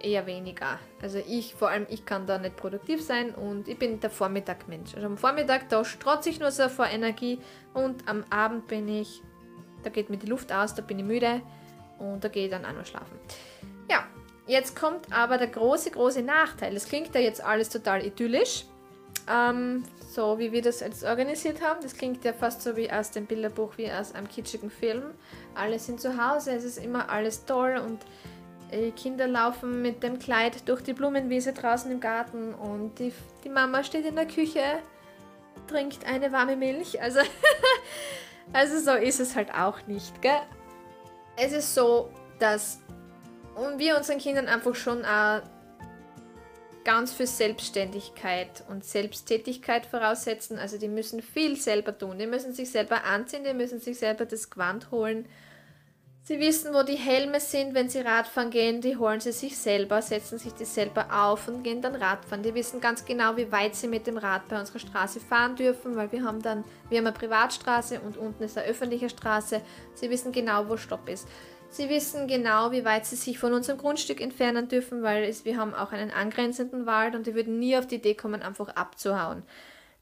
eher 0.00 0.26
weniger. 0.26 0.80
Also 1.00 1.18
ich, 1.18 1.54
vor 1.54 1.68
allem 1.68 1.86
ich 1.88 2.04
kann 2.04 2.26
da 2.26 2.38
nicht 2.38 2.56
produktiv 2.56 3.00
sein 3.02 3.32
und 3.34 3.68
ich 3.68 3.78
bin 3.78 4.00
der 4.00 4.10
Vormittagmensch. 4.10 4.96
Also 4.96 5.06
am 5.06 5.16
Vormittag, 5.16 5.68
da 5.68 5.84
strotze 5.84 6.28
ich 6.28 6.40
nur 6.40 6.50
so 6.50 6.68
vor 6.68 6.86
Energie 6.86 7.38
und 7.72 8.08
am 8.08 8.24
Abend 8.30 8.66
bin 8.66 8.88
ich 8.88 9.22
da 9.82 9.90
geht 9.90 10.10
mir 10.10 10.16
die 10.16 10.26
Luft 10.26 10.52
aus, 10.52 10.74
da 10.74 10.82
bin 10.82 10.98
ich 10.98 11.04
müde 11.04 11.40
und 11.98 12.22
da 12.22 12.28
gehe 12.28 12.46
ich 12.46 12.50
dann 12.50 12.64
auch 12.64 12.72
noch 12.72 12.86
schlafen. 12.86 13.18
Ja, 13.90 14.04
jetzt 14.46 14.74
kommt 14.78 15.12
aber 15.12 15.38
der 15.38 15.48
große, 15.48 15.90
große 15.90 16.22
Nachteil. 16.22 16.74
Das 16.74 16.86
klingt 16.86 17.14
ja 17.14 17.20
jetzt 17.20 17.42
alles 17.42 17.68
total 17.68 18.04
idyllisch, 18.04 18.64
ähm, 19.30 19.84
so 20.08 20.38
wie 20.38 20.52
wir 20.52 20.62
das 20.62 20.80
jetzt 20.80 21.04
organisiert 21.04 21.62
haben. 21.62 21.80
Das 21.82 21.94
klingt 21.94 22.24
ja 22.24 22.32
fast 22.32 22.62
so 22.62 22.76
wie 22.76 22.90
aus 22.90 23.10
dem 23.10 23.26
Bilderbuch, 23.26 23.76
wie 23.76 23.90
aus 23.90 24.14
einem 24.14 24.28
kitschigen 24.28 24.70
Film. 24.70 25.02
Alle 25.54 25.78
sind 25.78 26.00
zu 26.00 26.22
Hause, 26.22 26.52
es 26.52 26.64
ist 26.64 26.78
immer 26.78 27.08
alles 27.10 27.44
toll 27.44 27.80
und 27.84 28.00
die 28.72 28.90
Kinder 28.92 29.26
laufen 29.26 29.82
mit 29.82 30.02
dem 30.02 30.18
Kleid 30.18 30.66
durch 30.68 30.82
die 30.82 30.94
Blumenwiese 30.94 31.52
draußen 31.52 31.90
im 31.90 32.00
Garten 32.00 32.54
und 32.54 32.98
die, 32.98 33.12
die 33.44 33.50
Mama 33.50 33.84
steht 33.84 34.06
in 34.06 34.16
der 34.16 34.26
Küche, 34.26 34.62
trinkt 35.66 36.06
eine 36.06 36.32
warme 36.32 36.56
Milch. 36.56 37.00
Also 37.00 37.20
Also 38.52 38.78
so 38.78 38.92
ist 38.92 39.20
es 39.20 39.34
halt 39.34 39.52
auch 39.52 39.86
nicht, 39.86 40.20
gell? 40.22 40.40
Es 41.36 41.52
ist 41.52 41.74
so, 41.74 42.10
dass 42.38 42.80
wir 43.76 43.96
unseren 43.96 44.18
Kindern 44.18 44.48
einfach 44.48 44.74
schon 44.74 45.04
auch 45.04 45.42
ganz 46.84 47.12
viel 47.12 47.26
Selbstständigkeit 47.26 48.64
und 48.68 48.84
Selbsttätigkeit 48.84 49.86
voraussetzen. 49.86 50.58
Also 50.58 50.78
die 50.78 50.88
müssen 50.88 51.22
viel 51.22 51.56
selber 51.56 51.96
tun. 51.96 52.18
Die 52.18 52.26
müssen 52.26 52.52
sich 52.52 52.70
selber 52.70 53.04
anziehen, 53.04 53.44
die 53.44 53.54
müssen 53.54 53.80
sich 53.80 53.98
selber 53.98 54.26
das 54.26 54.50
Gewand 54.50 54.90
holen. 54.90 55.26
Sie 56.24 56.38
wissen, 56.38 56.72
wo 56.72 56.84
die 56.84 56.94
Helme 56.94 57.40
sind, 57.40 57.74
wenn 57.74 57.88
sie 57.88 57.98
Radfahren 57.98 58.50
gehen, 58.50 58.80
die 58.80 58.96
holen 58.96 59.18
sie 59.18 59.32
sich 59.32 59.58
selber, 59.58 60.00
setzen 60.02 60.38
sich 60.38 60.54
die 60.54 60.64
selber 60.64 61.06
auf 61.10 61.48
und 61.48 61.64
gehen 61.64 61.82
dann 61.82 61.96
Radfahren. 61.96 62.44
Die 62.44 62.54
wissen 62.54 62.80
ganz 62.80 63.04
genau, 63.04 63.36
wie 63.36 63.50
weit 63.50 63.74
sie 63.74 63.88
mit 63.88 64.06
dem 64.06 64.18
Rad 64.18 64.46
bei 64.46 64.60
unserer 64.60 64.78
Straße 64.78 65.18
fahren 65.18 65.56
dürfen, 65.56 65.96
weil 65.96 66.12
wir 66.12 66.22
haben 66.22 66.40
dann, 66.40 66.62
wir 66.88 66.98
haben 66.98 67.08
eine 67.08 67.16
Privatstraße 67.16 68.00
und 68.00 68.16
unten 68.16 68.44
ist 68.44 68.56
eine 68.56 68.68
öffentliche 68.68 69.08
Straße. 69.08 69.62
Sie 69.94 70.10
wissen 70.10 70.30
genau, 70.30 70.68
wo 70.68 70.76
Stopp 70.76 71.08
ist. 71.08 71.26
Sie 71.70 71.88
wissen 71.88 72.28
genau, 72.28 72.70
wie 72.70 72.84
weit 72.84 73.04
sie 73.04 73.16
sich 73.16 73.40
von 73.40 73.52
unserem 73.52 73.78
Grundstück 73.78 74.20
entfernen 74.20 74.68
dürfen, 74.68 75.02
weil 75.02 75.24
es, 75.24 75.44
wir 75.44 75.56
haben 75.56 75.74
auch 75.74 75.90
einen 75.90 76.12
angrenzenden 76.12 76.86
Wald 76.86 77.16
und 77.16 77.26
die 77.26 77.34
würden 77.34 77.58
nie 77.58 77.76
auf 77.76 77.88
die 77.88 77.96
Idee 77.96 78.14
kommen, 78.14 78.42
einfach 78.42 78.68
abzuhauen. 78.68 79.42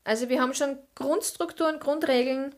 Also 0.05 0.29
wir 0.29 0.43
haben 0.43 0.53
schon 0.53 0.77
Grundstrukturen, 0.97 1.81
Grundregeln, 1.81 2.55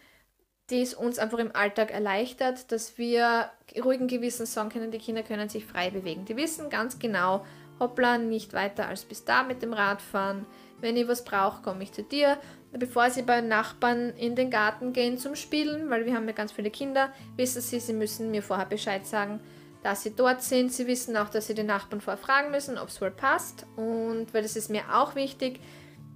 die 0.73 0.81
es 0.81 0.95
uns 0.95 1.19
einfach 1.19 1.38
im 1.38 1.55
Alltag 1.55 1.91
erleichtert, 1.91 2.73
dass 2.73 2.97
wir 2.97 3.50
ruhigen 3.85 4.09
Gewissens 4.09 4.55
sagen 4.55 4.71
können, 4.71 4.91
die 4.91 4.99
Kinder 4.99 5.23
können 5.23 5.50
sich 5.50 5.67
frei 5.67 5.91
bewegen. 5.91 6.25
Die 6.25 6.37
wissen 6.37 6.71
ganz 6.71 6.99
genau, 6.99 7.45
hoppla, 7.79 8.17
nicht 8.17 8.55
weiter 8.55 8.88
als 8.88 9.05
bis 9.05 9.25
da 9.25 9.43
mit 9.43 9.61
dem 9.61 9.75
Radfahren. 9.75 10.47
Wenn 10.81 10.97
ich 10.97 11.07
was 11.07 11.25
brauche, 11.25 11.62
komme 11.62 11.83
ich 11.83 11.93
zu 11.93 12.02
dir. 12.02 12.38
Bevor 12.73 13.11
sie 13.11 13.21
bei 13.21 13.43
Nachbarn 13.43 14.11
in 14.17 14.35
den 14.35 14.50
Garten 14.50 14.95
gehen 14.95 15.19
zum 15.19 15.37
Spielen, 15.37 15.91
weil 15.91 16.07
wir 16.07 16.14
haben 16.14 16.26
ja 16.26 16.33
ganz 16.33 16.52
viele 16.52 16.71
Kinder, 16.71 17.12
wissen 17.37 17.61
sie, 17.61 17.79
sie 17.79 17.93
müssen 17.93 18.31
mir 18.31 18.43
vorher 18.43 18.67
Bescheid 18.67 19.07
sagen, 19.07 19.41
dass 19.83 20.02
sie 20.02 20.17
dort 20.17 20.43
sind. 20.43 20.73
Sie 20.73 20.87
wissen 20.87 21.19
auch, 21.19 21.29
dass 21.29 21.49
sie 21.49 21.55
den 21.55 21.67
Nachbarn 21.67 22.00
vorher 22.00 22.23
fragen 22.23 22.50
müssen, 22.50 22.79
ob 22.79 22.88
es 22.88 22.99
wohl 23.02 23.11
passt. 23.11 23.67
Und 23.76 24.33
weil 24.33 24.43
das 24.43 24.57
ist 24.57 24.71
mir 24.71 24.85
auch 24.91 25.14
wichtig. 25.17 25.61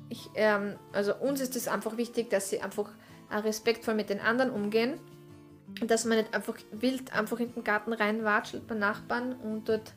Ich, 0.09 0.31
ähm, 0.35 0.77
also 0.93 1.15
uns 1.15 1.43
ist 1.43 1.57
es 1.57 1.69
einfach 1.69 1.99
wichtig, 1.99 2.31
dass 2.31 2.49
sie 2.49 2.63
einfach 2.63 2.89
respektvoll 3.31 3.95
mit 3.95 4.11
den 4.11 4.21
anderen 4.21 4.51
umgehen. 4.51 4.99
Dass 5.87 6.05
man 6.05 6.19
nicht 6.19 6.35
einfach 6.35 6.55
wild 6.71 7.13
einfach 7.13 7.39
in 7.39 7.53
den 7.53 7.65
Garten 7.65 7.93
reinwatschelt 7.93 8.67
bei 8.67 8.75
Nachbarn 8.75 9.35
und 9.35 9.69
dort 9.69 9.93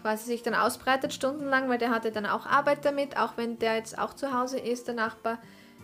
quasi 0.00 0.26
sich 0.26 0.42
dann 0.42 0.54
ausbreitet 0.54 1.12
stundenlang, 1.12 1.68
weil 1.68 1.78
der 1.78 1.90
hatte 1.90 2.12
dann 2.12 2.24
auch 2.24 2.46
Arbeit 2.46 2.84
damit, 2.84 3.16
auch 3.16 3.36
wenn 3.36 3.58
der 3.58 3.76
jetzt 3.76 3.98
auch 3.98 4.14
zu 4.14 4.32
Hause 4.32 4.58
ist, 4.58 4.86
der 4.86 4.94
Nachbar. 4.94 5.38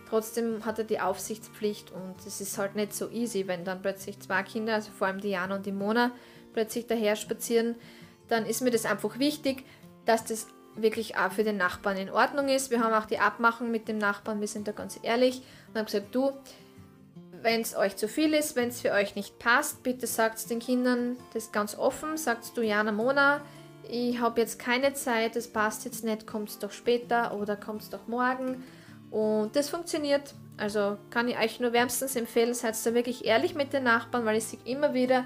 Trotzdem 0.09 0.65
hat 0.65 0.77
er 0.77 0.85
die 0.85 0.99
Aufsichtspflicht 0.99 1.91
und 1.91 2.15
es 2.25 2.39
ist 2.39 2.57
halt 2.57 2.75
nicht 2.75 2.93
so 2.93 3.09
easy, 3.09 3.47
wenn 3.47 3.65
dann 3.65 3.81
plötzlich 3.81 4.19
zwei 4.19 4.43
Kinder, 4.43 4.75
also 4.75 4.91
vor 4.91 5.07
allem 5.07 5.19
Diana 5.19 5.55
und 5.55 5.65
die 5.65 5.71
Mona, 5.71 6.11
plötzlich 6.53 6.87
daher 6.87 7.15
spazieren. 7.15 7.75
Dann 8.27 8.45
ist 8.45 8.61
mir 8.61 8.71
das 8.71 8.85
einfach 8.85 9.19
wichtig, 9.19 9.65
dass 10.05 10.23
das 10.23 10.47
wirklich 10.75 11.17
auch 11.17 11.31
für 11.31 11.43
den 11.43 11.57
Nachbarn 11.57 11.97
in 11.97 12.09
Ordnung 12.09 12.49
ist. 12.49 12.69
Wir 12.69 12.81
haben 12.81 12.93
auch 12.93 13.05
die 13.05 13.19
Abmachung 13.19 13.71
mit 13.71 13.87
dem 13.87 13.97
Nachbarn, 13.97 14.41
wir 14.41 14.47
sind 14.47 14.67
da 14.67 14.71
ganz 14.71 14.99
ehrlich 15.01 15.41
und 15.69 15.79
haben 15.79 15.85
gesagt, 15.85 16.13
du, 16.13 16.31
wenn 17.45 17.61
es 17.61 17.75
euch 17.75 17.95
zu 17.95 18.07
viel 18.07 18.33
ist, 18.33 18.55
wenn 18.55 18.69
es 18.69 18.81
für 18.81 18.91
euch 18.91 19.15
nicht 19.15 19.37
passt, 19.39 19.83
bitte 19.83 20.07
sagt 20.07 20.49
den 20.49 20.59
Kindern 20.59 21.15
das 21.33 21.51
ganz 21.51 21.77
offen. 21.77 22.17
Sagt 22.17 22.57
du, 22.57 22.61
Jana, 22.61 22.91
Mona, 22.91 23.41
ich 23.87 24.19
habe 24.19 24.41
jetzt 24.41 24.57
keine 24.57 24.93
Zeit, 24.93 25.35
das 25.35 25.47
passt 25.47 25.85
jetzt 25.85 26.03
nicht, 26.03 26.25
kommt 26.25 26.49
es 26.49 26.59
doch 26.59 26.71
später 26.71 27.37
oder 27.39 27.55
kommt 27.55 27.83
es 27.83 27.89
doch 27.91 28.07
morgen. 28.07 28.63
Und 29.11 29.55
das 29.55 29.69
funktioniert. 29.69 30.33
Also 30.57 30.97
kann 31.11 31.27
ich 31.27 31.37
euch 31.37 31.59
nur 31.59 31.71
wärmstens 31.71 32.15
empfehlen, 32.15 32.53
seid 32.53 32.75
da 32.83 32.93
wirklich 32.93 33.25
ehrlich 33.25 33.53
mit 33.53 33.73
den 33.73 33.83
Nachbarn, 33.83 34.25
weil 34.25 34.37
ich 34.37 34.45
sehe 34.45 34.59
immer 34.65 34.93
wieder, 34.93 35.25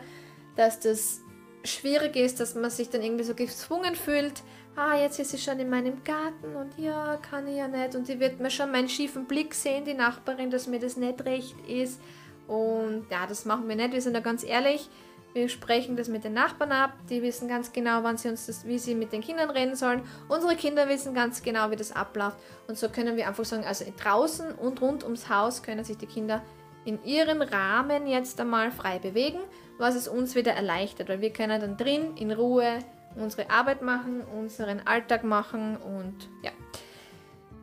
dass 0.57 0.79
das 0.79 1.21
schwierig 1.63 2.15
ist, 2.15 2.39
dass 2.39 2.53
man 2.53 2.69
sich 2.69 2.89
dann 2.89 3.01
irgendwie 3.01 3.23
so 3.23 3.33
gezwungen 3.33 3.95
fühlt. 3.95 4.43
Ah, 4.81 4.95
jetzt 4.95 5.19
ist 5.19 5.31
sie 5.31 5.37
schon 5.37 5.59
in 5.59 5.69
meinem 5.69 6.05
Garten 6.05 6.55
und 6.55 6.71
ja, 6.77 7.17
kann 7.17 7.45
ich 7.49 7.57
ja 7.57 7.67
nicht. 7.67 7.95
Und 7.95 8.07
die 8.07 8.17
wird 8.17 8.39
mir 8.39 8.49
schon 8.49 8.71
meinen 8.71 8.87
schiefen 8.87 9.25
Blick 9.25 9.53
sehen, 9.53 9.83
die 9.83 9.93
Nachbarin, 9.93 10.51
dass 10.51 10.67
mir 10.67 10.79
das 10.79 10.95
nicht 10.95 11.25
recht 11.25 11.53
ist. 11.67 11.99
Und 12.47 13.05
ja, 13.11 13.27
das 13.27 13.43
machen 13.43 13.67
wir 13.67 13.75
nicht. 13.75 13.91
Wir 13.91 14.01
sind 14.01 14.13
da 14.13 14.21
ganz 14.21 14.41
ehrlich. 14.41 14.89
Wir 15.33 15.49
sprechen 15.49 15.97
das 15.97 16.07
mit 16.07 16.23
den 16.23 16.31
Nachbarn 16.31 16.71
ab. 16.71 16.93
Die 17.09 17.21
wissen 17.21 17.49
ganz 17.49 17.73
genau, 17.73 18.03
wann 18.03 18.15
sie 18.15 18.29
uns 18.29 18.45
das, 18.45 18.65
wie 18.65 18.79
sie 18.79 18.95
mit 18.95 19.11
den 19.11 19.19
Kindern 19.19 19.49
reden 19.49 19.75
sollen. 19.75 20.01
Unsere 20.29 20.55
Kinder 20.55 20.87
wissen 20.87 21.13
ganz 21.13 21.43
genau, 21.43 21.71
wie 21.71 21.75
das 21.75 21.91
abläuft. 21.91 22.37
Und 22.69 22.77
so 22.77 22.87
können 22.87 23.17
wir 23.17 23.27
einfach 23.27 23.43
sagen, 23.43 23.65
also 23.65 23.83
draußen 24.01 24.53
und 24.53 24.81
rund 24.81 25.03
ums 25.03 25.27
Haus 25.27 25.61
können 25.61 25.83
sich 25.83 25.97
die 25.97 26.05
Kinder 26.05 26.41
in 26.85 27.03
ihren 27.03 27.41
Rahmen 27.41 28.07
jetzt 28.07 28.39
einmal 28.39 28.71
frei 28.71 28.97
bewegen, 28.97 29.39
was 29.77 29.95
es 29.95 30.07
uns 30.07 30.35
wieder 30.35 30.53
erleichtert, 30.53 31.09
weil 31.09 31.19
wir 31.19 31.33
können 31.33 31.59
dann 31.59 31.75
drin 31.75 32.15
in 32.15 32.31
Ruhe 32.31 32.79
unsere 33.15 33.49
Arbeit 33.49 33.81
machen, 33.81 34.21
unseren 34.21 34.81
Alltag 34.85 35.23
machen 35.23 35.77
und 35.77 36.29
ja. 36.43 36.51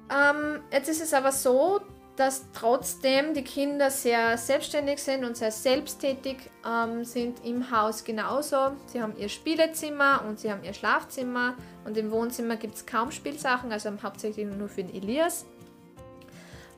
Ähm, 0.08 0.60
jetzt 0.70 0.88
ist 0.88 1.02
es 1.02 1.12
aber 1.12 1.32
so, 1.32 1.80
dass 2.16 2.46
trotzdem 2.52 3.34
die 3.34 3.44
Kinder 3.44 3.90
sehr 3.90 4.38
selbstständig 4.38 5.02
sind 5.02 5.24
und 5.24 5.36
sehr 5.36 5.50
selbsttätig 5.52 6.38
ähm, 6.66 7.04
sind 7.04 7.44
im 7.44 7.70
Haus 7.70 8.04
genauso. 8.04 8.72
Sie 8.86 9.02
haben 9.02 9.16
ihr 9.18 9.28
Spielezimmer 9.28 10.22
und 10.26 10.40
sie 10.40 10.50
haben 10.50 10.64
ihr 10.64 10.72
Schlafzimmer 10.72 11.54
und 11.84 11.96
im 11.96 12.10
Wohnzimmer 12.10 12.56
gibt 12.56 12.74
es 12.76 12.86
kaum 12.86 13.10
Spielsachen, 13.10 13.70
also 13.70 13.90
hauptsächlich 14.02 14.46
nur 14.46 14.68
für 14.68 14.84
den 14.84 14.94
Elias. 14.94 15.44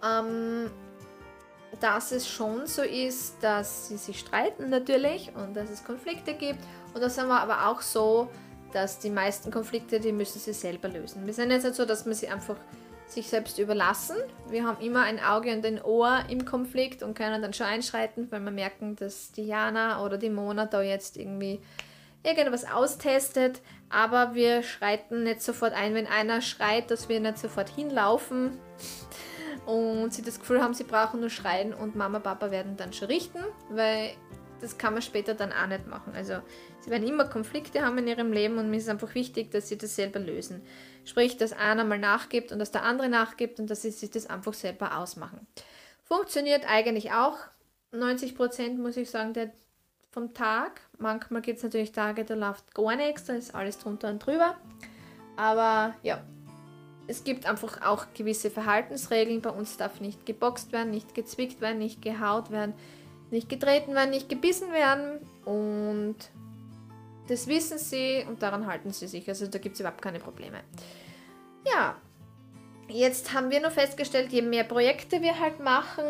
Ähm, 0.05 0.71
dass 1.81 2.13
es 2.13 2.29
schon 2.29 2.67
so 2.67 2.83
ist, 2.83 3.37
dass 3.43 3.89
sie 3.89 3.99
sich 3.99 4.19
streiten 4.19 4.71
natürlich 4.71 5.31
und 5.37 5.55
dass 5.55 5.71
es 5.71 5.85
Konflikte 5.85 6.35
gibt 6.35 6.61
und 6.95 7.03
das 7.03 7.19
haben 7.19 7.29
wir 7.29 7.41
aber 7.41 7.69
auch 7.69 7.83
so, 7.83 8.29
dass 8.73 8.99
die 8.99 9.11
meisten 9.11 9.51
Konflikte, 9.51 10.01
die 10.01 10.13
müssen 10.13 10.39
sie 10.39 10.53
selber 10.53 10.89
lösen. 10.89 11.27
Wir 11.27 11.35
sind 11.35 11.51
jetzt 11.51 11.65
nicht 11.65 11.77
so, 11.77 11.85
dass 11.85 12.05
man 12.05 12.15
sie 12.15 12.29
einfach 12.29 12.57
sich 13.07 13.29
selbst 13.29 13.59
überlassen. 13.59 14.17
Wir 14.51 14.65
haben 14.65 14.85
immer 14.85 15.03
ein 15.03 15.19
Auge 15.19 15.53
und 15.53 15.65
ein 15.65 15.83
Ohr 15.83 16.25
im 16.29 16.45
Konflikt 16.45 17.03
und 17.03 17.17
können 17.17 17.41
dann 17.41 17.55
schon 17.55 17.67
einschreiten, 17.67 18.31
weil 18.31 18.41
wir 18.41 18.51
merken, 18.51 18.97
dass 18.97 19.33
Diana 19.33 20.05
oder 20.05 20.19
die 20.19 20.31
Mona 20.31 20.67
da 20.67 20.83
jetzt 20.83 21.17
irgendwie 21.17 21.61
irgendwas 22.23 22.71
austestet. 22.71 23.61
Aber 23.89 24.35
wir 24.35 24.63
schreiten 24.63 25.23
nicht 25.23 25.43
sofort 25.43 25.73
ein, 25.73 25.95
wenn 25.95 26.07
einer 26.07 26.43
schreit, 26.43 26.91
dass 26.91 27.09
wir 27.09 27.21
nicht 27.21 27.39
sofort 27.39 27.71
hinlaufen 27.71 28.59
und 29.65 30.13
sie 30.13 30.23
das 30.23 30.39
Gefühl 30.39 30.63
haben, 30.63 30.75
sie 30.75 30.85
brauchen 30.85 31.21
nur 31.21 31.31
schreien 31.31 31.73
und 31.73 31.97
Mama, 31.97 32.19
Papa 32.19 32.51
werden 32.51 32.77
dann 32.77 32.93
schon 32.93 33.09
richten, 33.09 33.39
weil 33.71 34.11
das 34.61 34.79
kann 34.79 34.93
man 34.93 35.03
später 35.03 35.35
dann 35.35 35.53
auch 35.53 35.67
nicht 35.67 35.87
machen. 35.87 36.13
Also 36.15 36.41
sie 36.81 36.91
werden 36.91 37.07
immer 37.07 37.25
Konflikte 37.25 37.85
haben 37.85 37.99
in 37.99 38.09
ihrem 38.09 38.33
Leben 38.33 38.59
und 38.59 38.71
mir 38.71 38.79
ist 38.79 38.89
einfach 38.89 39.15
wichtig, 39.15 39.51
dass 39.51 39.69
sie 39.69 39.79
das 39.79 39.97
selber 39.97 40.19
lösen. 40.19 40.63
Sprich, 41.05 41.37
dass 41.37 41.53
einer 41.53 41.85
mal 41.85 41.99
nachgibt 41.99 42.53
und 42.53 42.59
dass 42.59 42.71
der 42.71 42.83
andere 42.83 43.09
nachgibt 43.09 43.61
und 43.61 43.71
dass 43.71 43.83
sie 43.83 43.91
sich 43.91 44.11
das 44.11 44.27
einfach 44.27 44.55
selber 44.55 44.97
ausmachen. 44.99 45.47
Funktioniert 46.03 46.69
eigentlich 46.69 47.13
auch 47.13 47.37
90 47.93 48.35
Prozent, 48.35 48.79
muss 48.79 48.97
ich 48.97 49.11
sagen, 49.11 49.33
der, 49.33 49.53
vom 50.11 50.35
Tag. 50.35 50.81
Manchmal 50.99 51.43
gibt 51.43 51.59
es 51.59 51.65
natürlich 51.65 51.93
Tage, 51.93 52.25
da 52.25 52.35
läuft 52.35 52.75
gar 52.75 52.97
nichts, 52.97 53.25
da 53.25 53.35
ist 53.35 53.55
alles 53.55 53.79
drunter 53.79 54.11
und 54.11 54.25
drüber. 54.25 54.57
Aber 55.37 55.95
ja, 56.03 56.23
es 57.07 57.25
gibt 57.25 57.47
einfach 57.47 57.83
auch 57.83 58.07
gewisse 58.13 58.51
Verhaltensregeln. 58.51 59.41
Bei 59.41 59.51
uns 59.51 59.77
darf 59.77 60.01
nicht 60.01 60.27
geboxt 60.27 60.73
werden, 60.73 60.91
nicht 60.91 61.15
gezwickt 61.15 61.61
werden, 61.61 61.79
nicht 61.79 62.03
gehaut 62.03 62.51
werden 62.51 62.75
nicht 63.31 63.49
getreten 63.49 63.95
werden, 63.95 64.11
nicht 64.11 64.29
gebissen 64.29 64.73
werden 64.73 65.21
und 65.45 66.17
das 67.29 67.47
wissen 67.47 67.79
sie 67.79 68.25
und 68.29 68.43
daran 68.43 68.67
halten 68.67 68.91
sie 68.93 69.07
sich. 69.07 69.29
Also 69.29 69.47
da 69.47 69.59
gibt 69.59 69.75
es 69.75 69.81
überhaupt 69.81 70.03
keine 70.03 70.19
Probleme. 70.19 70.61
Ja, 71.67 71.97
jetzt 72.89 73.33
haben 73.35 73.51
wir 73.51 73.61
nur 73.61 73.71
festgestellt, 73.71 74.33
je 74.33 74.43
mehr 74.43 74.65
Projekte 74.65 75.21
wir 75.21 75.39
halt 75.39 75.61
machen, 75.61 76.05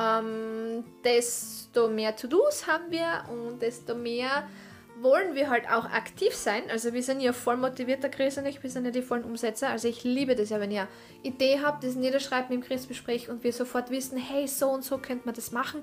ähm, 0.00 0.84
desto 1.04 1.88
mehr 1.88 2.16
To-Dos 2.16 2.66
haben 2.66 2.90
wir 2.90 3.24
und 3.30 3.60
desto 3.60 3.94
mehr 3.94 4.48
wollen 5.00 5.34
wir 5.34 5.50
halt 5.50 5.68
auch 5.68 5.84
aktiv 5.84 6.34
sein. 6.34 6.62
Also 6.70 6.92
wir 6.92 7.02
sind 7.02 7.20
ja 7.20 7.32
voll 7.32 7.56
motivierter 7.56 8.08
Chris 8.08 8.38
und 8.38 8.46
ich, 8.46 8.62
wir 8.62 8.70
sind 8.70 8.84
ja 8.86 8.90
die 8.90 9.02
vollen 9.02 9.24
Umsetzer. 9.24 9.68
Also 9.68 9.88
ich 9.88 10.04
liebe 10.04 10.34
das 10.34 10.50
ja, 10.50 10.60
wenn 10.60 10.70
ihr 10.70 10.88
Idee 11.22 11.60
habt, 11.62 11.84
das 11.84 11.94
niederschreibt 11.94 12.48
mit 12.48 12.62
dem 12.62 12.66
Chris 12.66 12.86
und 13.28 13.44
wir 13.44 13.52
sofort 13.52 13.90
wissen, 13.90 14.16
hey, 14.16 14.46
so 14.48 14.70
und 14.70 14.84
so 14.84 14.98
könnte 14.98 15.26
man 15.26 15.34
das 15.34 15.52
machen 15.52 15.82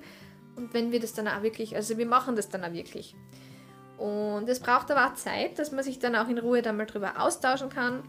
und 0.56 0.74
wenn 0.74 0.92
wir 0.92 1.00
das 1.00 1.14
dann 1.14 1.28
auch 1.28 1.44
wirklich, 1.44 1.76
also 1.76 1.98
wir 1.98 2.06
machen 2.06 2.36
das 2.36 2.50
dann 2.50 2.64
auch 2.64 2.74
wirklich. 2.74 3.16
Und 3.98 4.50
es 4.50 4.60
braucht 4.60 4.90
aber 4.90 5.08
auch 5.08 5.14
Zeit, 5.14 5.60
dass 5.60 5.72
man 5.72 5.84
sich 5.84 6.00
dann 6.00 6.16
auch 6.16 6.28
in 6.28 6.40
Ruhe 6.40 6.62
dann 6.62 6.78
mal 6.78 6.88
drüber 6.88 7.22
austauschen 7.22 7.70
kann. 7.70 8.04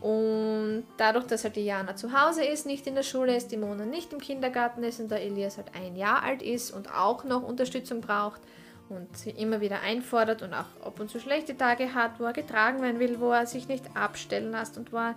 Und 0.00 0.84
dadurch, 0.96 1.26
dass 1.26 1.44
halt 1.44 1.56
die 1.56 1.64
Jana 1.64 1.96
zu 1.96 2.12
Hause 2.12 2.44
ist, 2.44 2.66
nicht 2.66 2.86
in 2.86 2.94
der 2.94 3.02
Schule 3.02 3.36
ist, 3.36 3.48
die 3.48 3.56
Mona 3.56 3.84
nicht 3.84 4.12
im 4.12 4.20
Kindergarten 4.20 4.82
ist 4.82 5.00
und 5.00 5.10
der 5.10 5.22
Elias 5.22 5.56
halt 5.56 5.68
ein 5.74 5.96
Jahr 5.96 6.22
alt 6.22 6.42
ist 6.42 6.70
und 6.70 6.92
auch 6.92 7.24
noch 7.24 7.42
Unterstützung 7.42 8.00
braucht 8.00 8.40
und 8.88 9.16
sie 9.16 9.30
immer 9.30 9.60
wieder 9.60 9.80
einfordert 9.80 10.42
und 10.42 10.52
auch 10.54 10.66
ab 10.84 11.00
und 11.00 11.10
zu 11.10 11.18
schlechte 11.18 11.56
Tage 11.56 11.94
hat, 11.94 12.20
wo 12.20 12.24
er 12.24 12.32
getragen 12.32 12.82
werden 12.82 13.00
will, 13.00 13.20
wo 13.20 13.32
er 13.32 13.46
sich 13.46 13.68
nicht 13.68 13.84
abstellen 13.94 14.52
lässt 14.52 14.76
und 14.78 14.92
wo 14.92 14.98
er, 14.98 15.14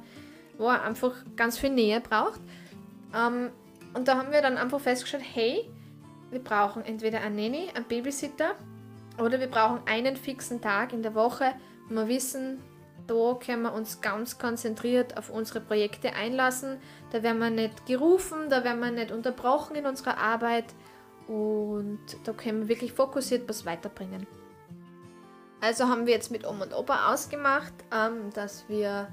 wo 0.57 0.67
er 0.67 0.83
einfach 0.83 1.13
ganz 1.35 1.57
viel 1.57 1.69
Nähe 1.69 2.01
braucht. 2.01 2.41
Ähm, 3.15 3.51
und 3.93 4.07
da 4.07 4.17
haben 4.17 4.31
wir 4.31 4.41
dann 4.41 4.57
einfach 4.57 4.79
festgestellt, 4.79 5.23
hey, 5.33 5.69
wir 6.31 6.43
brauchen 6.43 6.83
entweder 6.83 7.21
eine 7.21 7.41
Nanny, 7.41 7.69
einen 7.73 7.85
Babysitter 7.85 8.55
oder 9.17 9.39
wir 9.39 9.47
brauchen 9.47 9.81
einen 9.85 10.15
fixen 10.15 10.61
Tag 10.61 10.93
in 10.93 11.03
der 11.03 11.15
Woche, 11.15 11.53
wo 11.89 11.95
wir 11.95 12.07
wissen, 12.07 12.61
da 13.07 13.33
können 13.43 13.63
wir 13.63 13.73
uns 13.73 14.01
ganz 14.01 14.37
konzentriert 14.37 15.17
auf 15.17 15.31
unsere 15.31 15.61
Projekte 15.61 16.13
einlassen. 16.13 16.77
Da 17.11 17.23
werden 17.23 17.39
wir 17.39 17.49
nicht 17.49 17.87
gerufen, 17.87 18.49
da 18.49 18.63
werden 18.63 18.79
wir 18.79 18.91
nicht 18.91 19.11
unterbrochen 19.11 19.75
in 19.75 19.87
unserer 19.87 20.17
Arbeit 20.17 20.65
und 21.27 21.99
da 22.23 22.33
können 22.33 22.61
wir 22.61 22.67
wirklich 22.69 22.93
fokussiert 22.93 23.49
was 23.49 23.65
weiterbringen. 23.65 24.27
Also 25.61 25.87
haben 25.87 26.05
wir 26.05 26.13
jetzt 26.13 26.31
mit 26.31 26.47
Oma 26.47 26.65
und 26.65 26.73
Opa 26.73 27.11
ausgemacht, 27.11 27.73
ähm, 27.91 28.31
dass 28.33 28.69
wir 28.69 29.09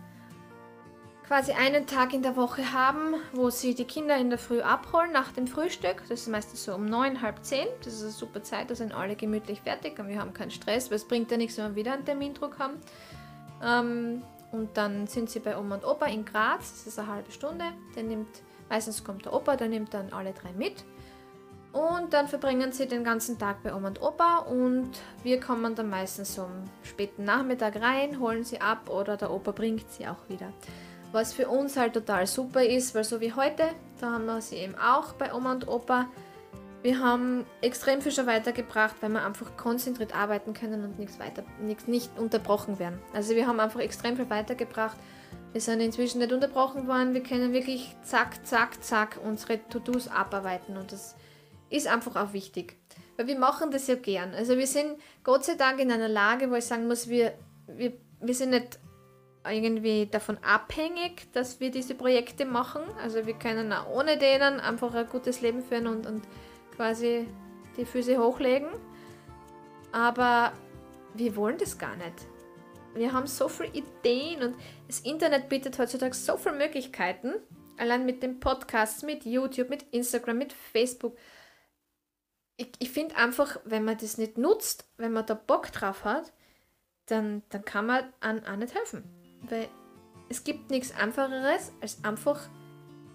quasi 1.27 1.53
einen 1.53 1.87
Tag 1.87 2.13
in 2.13 2.23
der 2.23 2.37
Woche 2.37 2.73
haben, 2.73 3.15
wo 3.33 3.51
sie 3.51 3.75
die 3.75 3.85
Kinder 3.85 4.17
in 4.17 4.31
der 4.31 4.39
Früh 4.39 4.61
abholen 4.61 5.11
nach 5.13 5.33
dem 5.33 5.47
Frühstück. 5.47 6.03
Das 6.09 6.21
ist 6.21 6.29
meistens 6.29 6.65
so 6.65 6.75
um 6.75 6.87
neun, 6.87 7.21
halb 7.21 7.45
zehn. 7.45 7.67
Das 7.83 7.95
ist 7.95 8.03
eine 8.03 8.11
super 8.13 8.43
Zeit, 8.43 8.71
da 8.71 8.75
sind 8.75 8.95
alle 8.95 9.17
gemütlich 9.17 9.61
fertig 9.61 9.99
und 9.99 10.09
wir 10.09 10.21
haben 10.21 10.33
keinen 10.33 10.53
Stress, 10.53 10.91
weil 10.91 10.97
es 10.97 11.05
bringt 11.05 11.31
ja 11.31 11.37
nichts, 11.37 11.59
wenn 11.59 11.71
wir 11.71 11.77
wieder 11.77 11.95
einen 11.95 12.05
Termindruck 12.05 12.59
haben. 12.59 12.75
Ähm, 13.63 14.23
und 14.53 14.77
dann 14.77 15.07
sind 15.09 15.29
sie 15.29 15.41
bei 15.41 15.59
Oma 15.59 15.77
und 15.77 15.85
Opa 15.85 16.07
in 16.07 16.25
Graz, 16.25 16.73
das 16.73 16.87
ist 16.87 16.99
eine 16.99 17.09
halbe 17.09 17.33
Stunde. 17.33 17.65
Der 17.97 18.05
nimmt, 18.05 18.29
meistens 18.69 19.03
kommt 19.03 19.25
der 19.25 19.33
Opa, 19.33 19.57
der 19.57 19.69
nimmt 19.69 19.93
dann 19.95 20.13
alle 20.13 20.33
drei 20.33 20.53
mit. 20.53 20.85
Und 21.73 22.15
dann 22.15 22.29
verbringen 22.29 22.73
sie 22.73 22.87
den 22.87 23.05
ganzen 23.05 23.39
Tag 23.39 23.63
bei 23.63 23.75
Oma 23.75 23.89
und 23.89 24.01
Opa 24.01 24.39
und 24.49 24.93
wir 25.25 25.41
kommen 25.41 25.75
dann 25.75 25.91
meistens 25.91 26.37
so 26.37 26.43
am 26.43 26.65
späten 26.85 27.25
Nachmittag 27.25 27.83
rein, 27.83 28.19
holen 28.21 28.45
sie 28.45 28.61
ab 28.61 28.89
oder 28.89 29.17
der 29.19 29.31
Opa 29.31 29.51
bringt 29.51 29.91
sie 29.91 30.07
auch 30.07 30.29
wieder. 30.29 30.53
Was 31.17 31.33
für 31.33 31.49
uns 31.49 31.79
halt 31.79 31.95
total 31.95 32.27
super 32.27 32.63
ist, 32.63 32.95
weil 32.95 33.03
so 33.03 33.23
wie 33.23 33.33
heute, 33.33 33.71
da 34.03 34.11
haben 34.11 34.27
wir 34.27 34.43
sie 34.43 34.57
eben 34.57 34.75
auch 34.75 35.15
bei 35.15 35.33
Oma 35.33 35.53
und 35.53 35.67
Opa. 35.67 36.11
Wir 36.83 37.01
haben 37.01 37.47
extrem 37.63 38.03
viel 38.03 38.13
schon 38.13 38.27
weitergebracht, 38.27 38.97
weil 39.01 39.09
wir 39.09 39.25
einfach 39.25 39.57
konzentriert 39.57 40.15
arbeiten 40.15 40.53
können 40.53 40.85
und 40.85 40.99
nichts 40.99 41.19
weiter, 41.19 41.43
nichts 41.59 41.87
nicht 41.87 42.11
unterbrochen 42.19 42.79
werden. 42.79 42.99
Also 43.15 43.35
wir 43.35 43.47
haben 43.47 43.61
einfach 43.61 43.81
extrem 43.81 44.17
viel 44.17 44.29
weitergebracht. 44.29 44.99
Wir 45.53 45.63
sind 45.63 45.81
inzwischen 45.81 46.19
nicht 46.19 46.35
unterbrochen 46.35 46.87
worden. 46.87 47.15
Wir 47.15 47.23
können 47.23 47.55
wirklich 47.55 47.97
zack, 48.03 48.47
zack, 48.47 48.85
zack 48.85 49.19
unsere 49.25 49.67
To-Dos 49.71 50.09
abarbeiten 50.09 50.77
und 50.77 50.93
das 50.93 51.17
ist 51.71 51.87
einfach 51.87 52.17
auch 52.17 52.35
wichtig. 52.35 52.77
Weil 53.17 53.27
wir 53.27 53.39
machen 53.39 53.71
das 53.71 53.87
ja 53.87 53.95
gern. 53.95 54.35
Also 54.35 54.59
wir 54.59 54.67
sind 54.67 54.99
Gott 55.25 55.47
sei 55.47 55.55
Dank 55.55 55.81
in 55.81 55.91
einer 55.91 56.09
Lage, 56.09 56.51
wo 56.51 56.57
ich 56.57 56.67
sagen 56.67 56.87
muss, 56.87 57.09
wir, 57.09 57.33
wir, 57.69 57.95
wir 58.21 58.35
sind 58.35 58.51
nicht 58.51 58.79
irgendwie 59.51 60.07
davon 60.07 60.39
abhängig, 60.39 61.31
dass 61.33 61.61
wir 61.61 61.71
diese 61.71 61.95
Projekte 61.95 62.45
machen. 62.45 62.83
Also 63.03 63.27
wir 63.27 63.35
können 63.35 63.73
auch 63.73 63.89
ohne 63.89 64.19
denen 64.19 64.61
einfach 64.61 64.95
ein 64.95 65.09
gutes 65.09 65.41
Leben 65.41 65.63
führen 65.63 65.87
und, 65.87 66.07
und 66.07 66.23
quasi 66.75 67.27
die 67.77 67.85
Füße 67.85 68.19
hochlegen. 68.19 68.69
Aber 69.93 70.53
wir 71.15 71.37
wollen 71.37 71.59
das 71.59 71.79
gar 71.79 71.97
nicht. 71.97 72.27
Wir 72.95 73.13
haben 73.13 73.27
so 73.27 73.49
viele 73.49 73.73
Ideen 73.73 74.43
und 74.43 74.57
das 74.87 75.01
Internet 75.01 75.49
bietet 75.49 75.79
heutzutage 75.79 76.15
so 76.15 76.37
viele 76.37 76.57
Möglichkeiten. 76.57 77.35
Allein 77.79 78.07
mit 78.07 78.23
den 78.23 78.41
Podcasts, 78.41 79.03
mit 79.03 79.25
YouTube, 79.25 79.69
mit 79.69 79.83
Instagram, 79.93 80.39
mit 80.39 80.53
Facebook. 80.53 81.17
ich, 82.57 82.73
ich 82.79 82.91
finde 82.91 83.17
einfach, 83.17 83.59
wenn 83.65 83.85
man 83.85 83.99
das 83.99 84.17
nicht 84.17 84.39
nutzt, 84.39 84.89
wenn 84.97 85.13
man 85.13 85.27
da 85.27 85.35
Bock 85.35 85.71
drauf 85.73 86.05
hat, 86.05 86.33
dann, 87.07 87.43
dann 87.51 87.65
kann 87.65 87.87
man 87.87 88.13
an 88.21 88.45
auch 88.47 88.57
nicht 88.57 88.75
helfen. 88.75 89.05
Weil 89.49 89.69
es 90.29 90.45
gibt 90.45 90.71
nichts 90.71 90.95
Einfacheres, 90.95 91.73
als 91.81 92.05
einfach 92.05 92.49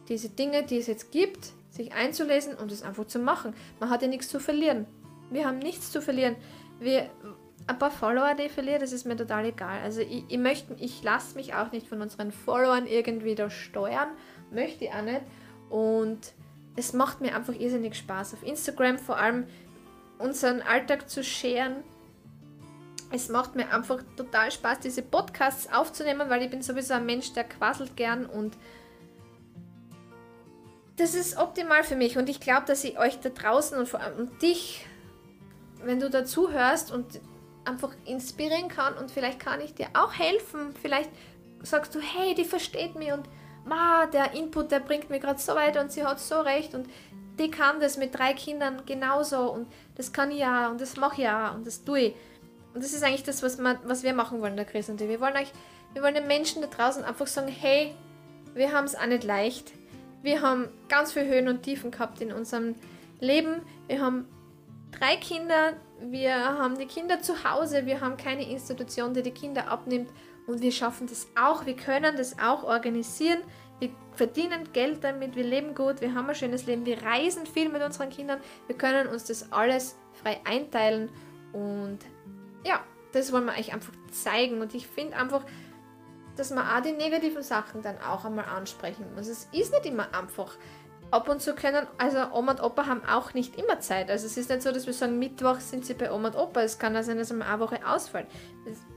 diese 0.07 0.29
Dinge, 0.29 0.63
die 0.63 0.77
es 0.77 0.87
jetzt 0.87 1.11
gibt, 1.11 1.51
sich 1.69 1.93
einzulesen 1.93 2.55
und 2.55 2.71
es 2.71 2.83
einfach 2.83 3.05
zu 3.05 3.19
machen. 3.19 3.53
Man 3.79 3.89
hat 3.89 4.01
ja 4.01 4.07
nichts 4.07 4.29
zu 4.29 4.39
verlieren. 4.39 4.85
Wir 5.29 5.45
haben 5.45 5.59
nichts 5.59 5.91
zu 5.91 6.01
verlieren. 6.01 6.35
Wir, 6.79 7.09
ein 7.67 7.79
paar 7.79 7.91
Follower, 7.91 8.33
die 8.35 8.43
ich 8.43 8.51
verliere, 8.51 8.79
das 8.79 8.91
ist 8.91 9.05
mir 9.05 9.15
total 9.15 9.45
egal. 9.45 9.79
Also 9.81 10.01
ich, 10.01 10.25
ich 10.27 10.37
möchte, 10.37 10.75
ich 10.79 11.01
lasse 11.03 11.35
mich 11.35 11.53
auch 11.53 11.71
nicht 11.71 11.87
von 11.87 12.01
unseren 12.01 12.31
Followern 12.31 12.87
irgendwie 12.87 13.35
da 13.35 13.49
steuern. 13.49 14.09
Möchte 14.51 14.85
ich 14.85 14.91
auch 14.91 15.01
nicht. 15.01 15.21
Und 15.69 16.33
es 16.75 16.93
macht 16.93 17.21
mir 17.21 17.35
einfach 17.35 17.53
irrsinnig 17.53 17.95
Spaß. 17.95 18.33
Auf 18.33 18.43
Instagram 18.43 18.97
vor 18.97 19.17
allem 19.17 19.45
unseren 20.17 20.61
Alltag 20.61 21.09
zu 21.09 21.23
scheren. 21.23 21.83
Es 23.11 23.29
macht 23.29 23.55
mir 23.55 23.73
einfach 23.73 24.01
total 24.15 24.51
Spaß, 24.51 24.79
diese 24.79 25.01
Podcasts 25.01 25.71
aufzunehmen, 25.71 26.29
weil 26.29 26.43
ich 26.43 26.49
bin 26.49 26.61
sowieso 26.61 26.93
ein 26.93 27.05
Mensch, 27.05 27.33
der 27.33 27.43
quasselt 27.43 27.95
gern 27.97 28.25
und 28.25 28.57
das 30.97 31.15
ist 31.15 31.37
optimal 31.37 31.83
für 31.83 31.95
mich 31.95 32.17
und 32.17 32.29
ich 32.29 32.39
glaube, 32.39 32.65
dass 32.67 32.83
ich 32.83 32.99
euch 32.99 33.19
da 33.19 33.29
draußen 33.29 33.77
und 33.77 33.89
vor 33.89 34.01
allem 34.01 34.37
dich, 34.39 34.85
wenn 35.83 35.99
du 35.99 36.09
dazu 36.09 36.51
hörst 36.51 36.91
und 36.91 37.19
einfach 37.65 37.91
inspirieren 38.05 38.67
kann 38.67 38.93
und 38.95 39.11
vielleicht 39.11 39.39
kann 39.39 39.61
ich 39.61 39.73
dir 39.73 39.87
auch 39.93 40.13
helfen. 40.13 40.73
Vielleicht 40.81 41.09
sagst 41.63 41.95
du, 41.95 41.99
hey, 41.99 42.33
die 42.35 42.45
versteht 42.45 42.95
mich 42.95 43.11
und 43.11 43.27
ma, 43.65 44.05
der 44.07 44.33
Input, 44.33 44.71
der 44.71 44.79
bringt 44.79 45.09
mir 45.09 45.19
gerade 45.19 45.39
so 45.39 45.55
weit 45.55 45.77
und 45.77 45.91
sie 45.91 46.03
hat 46.03 46.19
so 46.19 46.39
recht 46.41 46.73
und 46.73 46.87
die 47.39 47.49
kann 47.49 47.79
das 47.79 47.97
mit 47.97 48.17
drei 48.17 48.33
Kindern 48.33 48.83
genauso 48.85 49.51
und 49.51 49.67
das 49.95 50.11
kann 50.13 50.31
ich 50.31 50.39
ja 50.39 50.69
und 50.69 50.81
das 50.81 50.97
mache 50.97 51.13
ich 51.13 51.23
ja 51.23 51.51
und 51.51 51.65
das 51.65 51.83
tue 51.83 51.99
ich. 51.99 52.15
Und 52.73 52.83
das 52.83 52.93
ist 52.93 53.03
eigentlich 53.03 53.23
das, 53.23 53.43
was, 53.43 53.57
man, 53.57 53.77
was 53.83 54.03
wir 54.03 54.13
machen 54.13 54.41
wollen, 54.41 54.55
der 54.55 54.65
Chris 54.65 54.89
und 54.89 55.01
ich. 55.01 55.09
Wir 55.09 55.19
wollen 55.19 55.35
euch, 55.35 55.51
wir 55.93 56.01
wollen 56.01 56.15
den 56.15 56.27
Menschen 56.27 56.61
da 56.61 56.67
draußen 56.67 57.03
einfach 57.03 57.27
sagen, 57.27 57.49
hey, 57.49 57.93
wir 58.53 58.71
haben 58.71 58.85
es 58.85 58.95
auch 58.95 59.05
nicht 59.05 59.23
leicht. 59.23 59.71
Wir 60.21 60.41
haben 60.41 60.67
ganz 60.87 61.13
viele 61.13 61.27
Höhen 61.27 61.47
und 61.47 61.63
Tiefen 61.63 61.91
gehabt 61.91 62.21
in 62.21 62.31
unserem 62.31 62.75
Leben. 63.19 63.61
Wir 63.87 64.01
haben 64.01 64.27
drei 64.91 65.15
Kinder, 65.15 65.73
wir 65.99 66.33
haben 66.35 66.77
die 66.77 66.85
Kinder 66.85 67.21
zu 67.21 67.43
Hause, 67.43 67.85
wir 67.85 68.01
haben 68.01 68.17
keine 68.17 68.49
Institution, 68.49 69.13
die 69.13 69.23
die 69.23 69.31
Kinder 69.31 69.67
abnimmt. 69.69 70.09
Und 70.47 70.61
wir 70.61 70.71
schaffen 70.71 71.07
das 71.07 71.27
auch, 71.39 71.65
wir 71.65 71.75
können 71.75 72.17
das 72.17 72.37
auch 72.39 72.63
organisieren. 72.63 73.39
Wir 73.79 73.89
verdienen 74.13 74.71
Geld 74.73 75.03
damit, 75.03 75.35
wir 75.35 75.43
leben 75.43 75.73
gut, 75.73 76.01
wir 76.01 76.13
haben 76.13 76.29
ein 76.29 76.35
schönes 76.35 76.65
Leben, 76.65 76.85
wir 76.85 77.01
reisen 77.01 77.45
viel 77.45 77.69
mit 77.69 77.81
unseren 77.81 78.09
Kindern, 78.09 78.39
wir 78.67 78.77
können 78.77 79.07
uns 79.07 79.23
das 79.25 79.51
alles 79.51 79.97
frei 80.21 80.39
einteilen. 80.43 81.09
Und 81.53 81.99
ja, 82.65 82.79
das 83.11 83.31
wollen 83.31 83.45
wir 83.45 83.53
euch 83.53 83.73
einfach 83.73 83.93
zeigen 84.11 84.61
und 84.61 84.73
ich 84.73 84.87
finde 84.87 85.17
einfach, 85.17 85.43
dass 86.35 86.49
man 86.51 86.65
auch 86.65 86.81
die 86.81 86.93
negativen 86.93 87.43
Sachen 87.43 87.81
dann 87.81 87.99
auch 87.99 88.25
einmal 88.25 88.45
ansprechen 88.45 89.13
muss. 89.15 89.27
Es 89.27 89.47
ist 89.51 89.73
nicht 89.73 89.85
immer 89.85 90.13
einfach 90.15 90.55
ab 91.11 91.27
und 91.27 91.41
zu 91.41 91.53
können, 91.53 91.85
also 91.97 92.19
Oma 92.33 92.53
und 92.53 92.63
Opa 92.63 92.87
haben 92.87 93.03
auch 93.05 93.33
nicht 93.33 93.57
immer 93.59 93.79
Zeit. 93.79 94.09
Also 94.09 94.25
es 94.25 94.37
ist 94.37 94.49
nicht 94.49 94.61
so, 94.61 94.71
dass 94.71 94.85
wir 94.85 94.93
sagen, 94.93 95.19
Mittwoch 95.19 95.59
sind 95.59 95.85
sie 95.85 95.93
bei 95.93 96.11
Oma 96.11 96.29
und 96.29 96.37
Opa. 96.37 96.61
Es 96.61 96.79
kann 96.79 96.95
auch 96.95 97.03
sein, 97.03 97.17
dass 97.17 97.31
einmal 97.31 97.49
eine 97.49 97.59
Woche 97.59 97.79
ausfällt. 97.85 98.27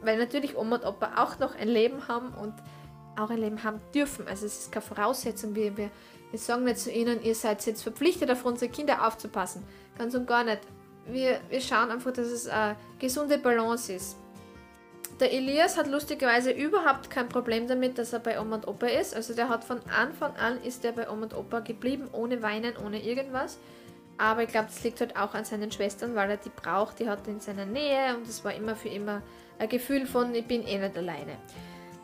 Weil 0.01 0.19
natürlich 0.19 0.57
Oma 0.57 0.77
und 0.77 0.85
Opa 0.85 1.13
auch 1.17 1.39
noch 1.41 1.57
ein 1.57 1.69
Leben 1.69 2.07
haben 2.07 2.33
und 2.35 2.55
auch 3.19 3.31
ein 3.31 3.39
Leben 3.39 3.63
haben 3.65 3.81
dürfen. 3.93 4.29
Also 4.29 4.47
es 4.47 4.61
ist 4.61 4.73
keine 4.73 4.85
Voraussetzung, 4.85 5.55
wie 5.57 5.77
wir, 5.77 5.91
wir 6.31 6.39
sagen 6.39 6.65
nicht 6.65 6.79
zu 6.79 6.91
ihnen, 6.91 7.21
ihr 7.23 7.35
seid 7.35 7.65
jetzt 7.67 7.83
verpflichtet, 7.83 8.31
auf 8.31 8.45
unsere 8.45 8.71
Kinder 8.71 9.07
aufzupassen. 9.07 9.65
Ganz 9.99 10.15
und 10.15 10.27
gar 10.27 10.45
nicht. 10.45 10.61
Wir, 11.07 11.41
wir 11.51 11.61
schauen 11.61 11.91
einfach, 11.91 12.13
dass 12.13 12.29
es 12.29 12.49
eine 12.49 12.77
gesunde 12.99 13.39
Balance 13.39 13.93
ist. 13.93 14.17
Der 15.21 15.33
Elias 15.33 15.77
hat 15.77 15.87
lustigerweise 15.87 16.51
überhaupt 16.51 17.09
kein 17.09 17.29
Problem 17.29 17.69
damit, 17.69 17.99
dass 17.99 18.13
er 18.13 18.19
bei 18.19 18.41
Oma 18.41 18.57
und 18.57 18.67
Opa 18.67 18.87
ist. 18.87 19.15
Also 19.15 19.33
der 19.33 19.49
hat 19.49 19.63
von 19.63 19.81
Anfang 19.89 20.35
an 20.37 20.61
ist 20.63 20.85
er 20.85 20.93
bei 20.93 21.09
Oma 21.09 21.25
und 21.25 21.35
Opa 21.35 21.61
geblieben, 21.61 22.09
ohne 22.13 22.43
Weinen, 22.43 22.75
ohne 22.85 23.01
irgendwas. 23.01 23.59
Aber 24.19 24.43
ich 24.43 24.49
glaube, 24.49 24.67
das 24.67 24.83
liegt 24.83 25.01
halt 25.01 25.17
auch 25.17 25.35
an 25.35 25.45
seinen 25.45 25.71
Schwestern, 25.71 26.15
weil 26.15 26.31
er 26.31 26.37
die 26.37 26.51
braucht, 26.51 26.99
die 26.99 27.09
hat 27.09 27.27
in 27.29 27.41
seiner 27.41 27.67
Nähe 27.67 28.17
und 28.17 28.27
es 28.27 28.45
war 28.45 28.55
immer 28.55 28.75
für 28.75 28.89
immer 28.89 29.23
ein 29.59 29.69
Gefühl 29.69 30.07
von, 30.07 30.35
ich 30.35 30.47
bin 30.47 30.67
eh 30.67 30.79
nicht 30.79 30.97
alleine. 30.97 31.37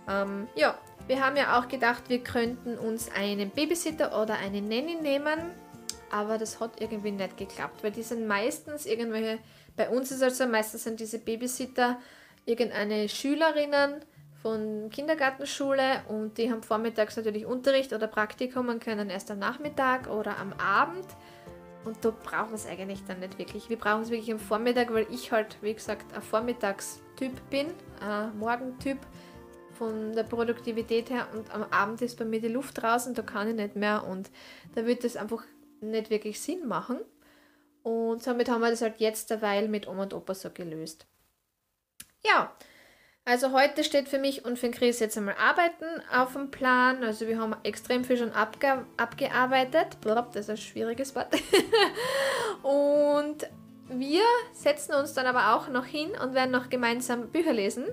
Ähm, 0.09 0.49
ja, 0.55 0.77
wir 1.07 1.25
haben 1.25 1.37
ja 1.37 1.59
auch 1.59 1.69
gedacht, 1.69 2.05
wir 2.09 2.21
könnten 2.21 2.79
uns 2.79 3.11
einen 3.13 3.51
Babysitter 3.51 4.21
oder 4.21 4.35
eine 4.35 4.61
Nanny 4.61 4.97
nehmen, 5.01 5.39
aber 6.11 6.39
das 6.39 6.61
hat 6.61 6.81
irgendwie 6.81 7.13
nicht 7.13 7.37
geklappt, 7.37 7.83
weil 7.83 7.93
die 7.93 8.03
sind 8.03 8.27
meistens 8.27 8.87
irgendwelche, 8.87 9.39
bei 9.77 9.89
uns 9.89 10.11
ist 10.11 10.23
also 10.23 10.47
meistens 10.47 10.85
sind 10.85 11.01
diese 11.01 11.19
Babysitter 11.19 11.99
irgendeine 12.45 13.09
Schülerinnen 13.09 14.05
von 14.43 14.89
Kindergartenschule 14.91 16.03
und 16.09 16.39
die 16.39 16.51
haben 16.51 16.63
vormittags 16.63 17.17
natürlich 17.17 17.47
Unterricht 17.47 17.93
oder 17.93 18.07
Praktikum 18.07 18.69
und 18.69 18.83
können 18.83 19.11
erst 19.11 19.31
am 19.31 19.39
Nachmittag 19.39 20.09
oder 20.09 20.39
am 20.39 20.53
Abend. 20.55 21.07
Und 21.85 22.05
da 22.05 22.11
brauchen 22.11 22.51
wir 22.51 22.57
es 22.57 22.67
eigentlich 22.67 23.03
dann 23.07 23.21
nicht 23.21 23.39
wirklich. 23.39 23.71
Wir 23.71 23.79
brauchen 23.79 24.03
es 24.03 24.11
wirklich 24.11 24.33
am 24.33 24.39
Vormittag, 24.39 24.93
weil 24.93 25.07
ich 25.11 25.33
halt, 25.33 25.57
wie 25.63 25.73
gesagt, 25.73 26.15
ein 26.15 26.23
Vormittagstyp 26.23 27.33
bin, 27.49 27.69
ein 28.01 28.37
Morgentyp 28.39 28.99
von 29.81 30.13
der 30.13 30.25
Produktivität 30.25 31.09
her 31.09 31.27
und 31.35 31.51
am 31.55 31.65
Abend 31.71 32.03
ist 32.03 32.19
bei 32.19 32.27
mir 32.27 32.41
die 32.41 32.49
Luft 32.49 32.83
draußen, 32.83 33.15
da 33.15 33.23
kann 33.23 33.49
ich 33.49 33.55
nicht 33.55 33.77
mehr 33.77 34.07
und 34.07 34.31
da 34.75 34.85
wird 34.85 35.05
es 35.05 35.17
einfach 35.17 35.43
nicht 35.81 36.11
wirklich 36.11 36.41
Sinn 36.41 36.67
machen. 36.67 36.99
Und 37.83 38.23
somit 38.23 38.49
haben 38.49 38.61
wir 38.61 38.71
das 38.71 38.83
halt 38.83 39.01
jetzt 39.01 39.31
derweil 39.31 39.69
mit 39.69 39.89
Oma 39.89 40.03
und 40.03 40.15
Opa 40.15 40.35
so 40.35 40.51
gelöst. 40.51 41.07
Ja, 42.25 42.55
also 43.25 43.53
heute 43.53 43.85
steht 43.85 44.09
für 44.09 44.19
mich 44.19 44.45
und 44.45 44.59
für 44.59 44.69
den 44.69 44.75
Chris 44.75 44.99
jetzt 44.99 45.17
einmal 45.17 45.37
Arbeiten 45.39 45.87
auf 46.13 46.33
dem 46.33 46.51
Plan. 46.51 47.05
Also 47.05 47.27
wir 47.29 47.39
haben 47.39 47.55
extrem 47.63 48.05
viel 48.05 48.17
schon 48.17 48.33
abge 48.33 48.85
abgearbeitet. 48.97 50.01
Blab, 50.01 50.33
das 50.33 50.47
ist 50.47 50.51
ein 50.51 50.57
schwieriges 50.57 51.15
Wort. 51.15 51.29
und 52.63 53.47
wir 53.89 54.23
setzen 54.53 54.95
uns 54.95 55.15
dann 55.15 55.27
aber 55.27 55.55
auch 55.55 55.69
noch 55.69 55.85
hin 55.85 56.11
und 56.23 56.35
werden 56.35 56.51
noch 56.51 56.71
gemeinsam 56.71 57.29
Bücher 57.29 57.53
lesen. 57.53 57.87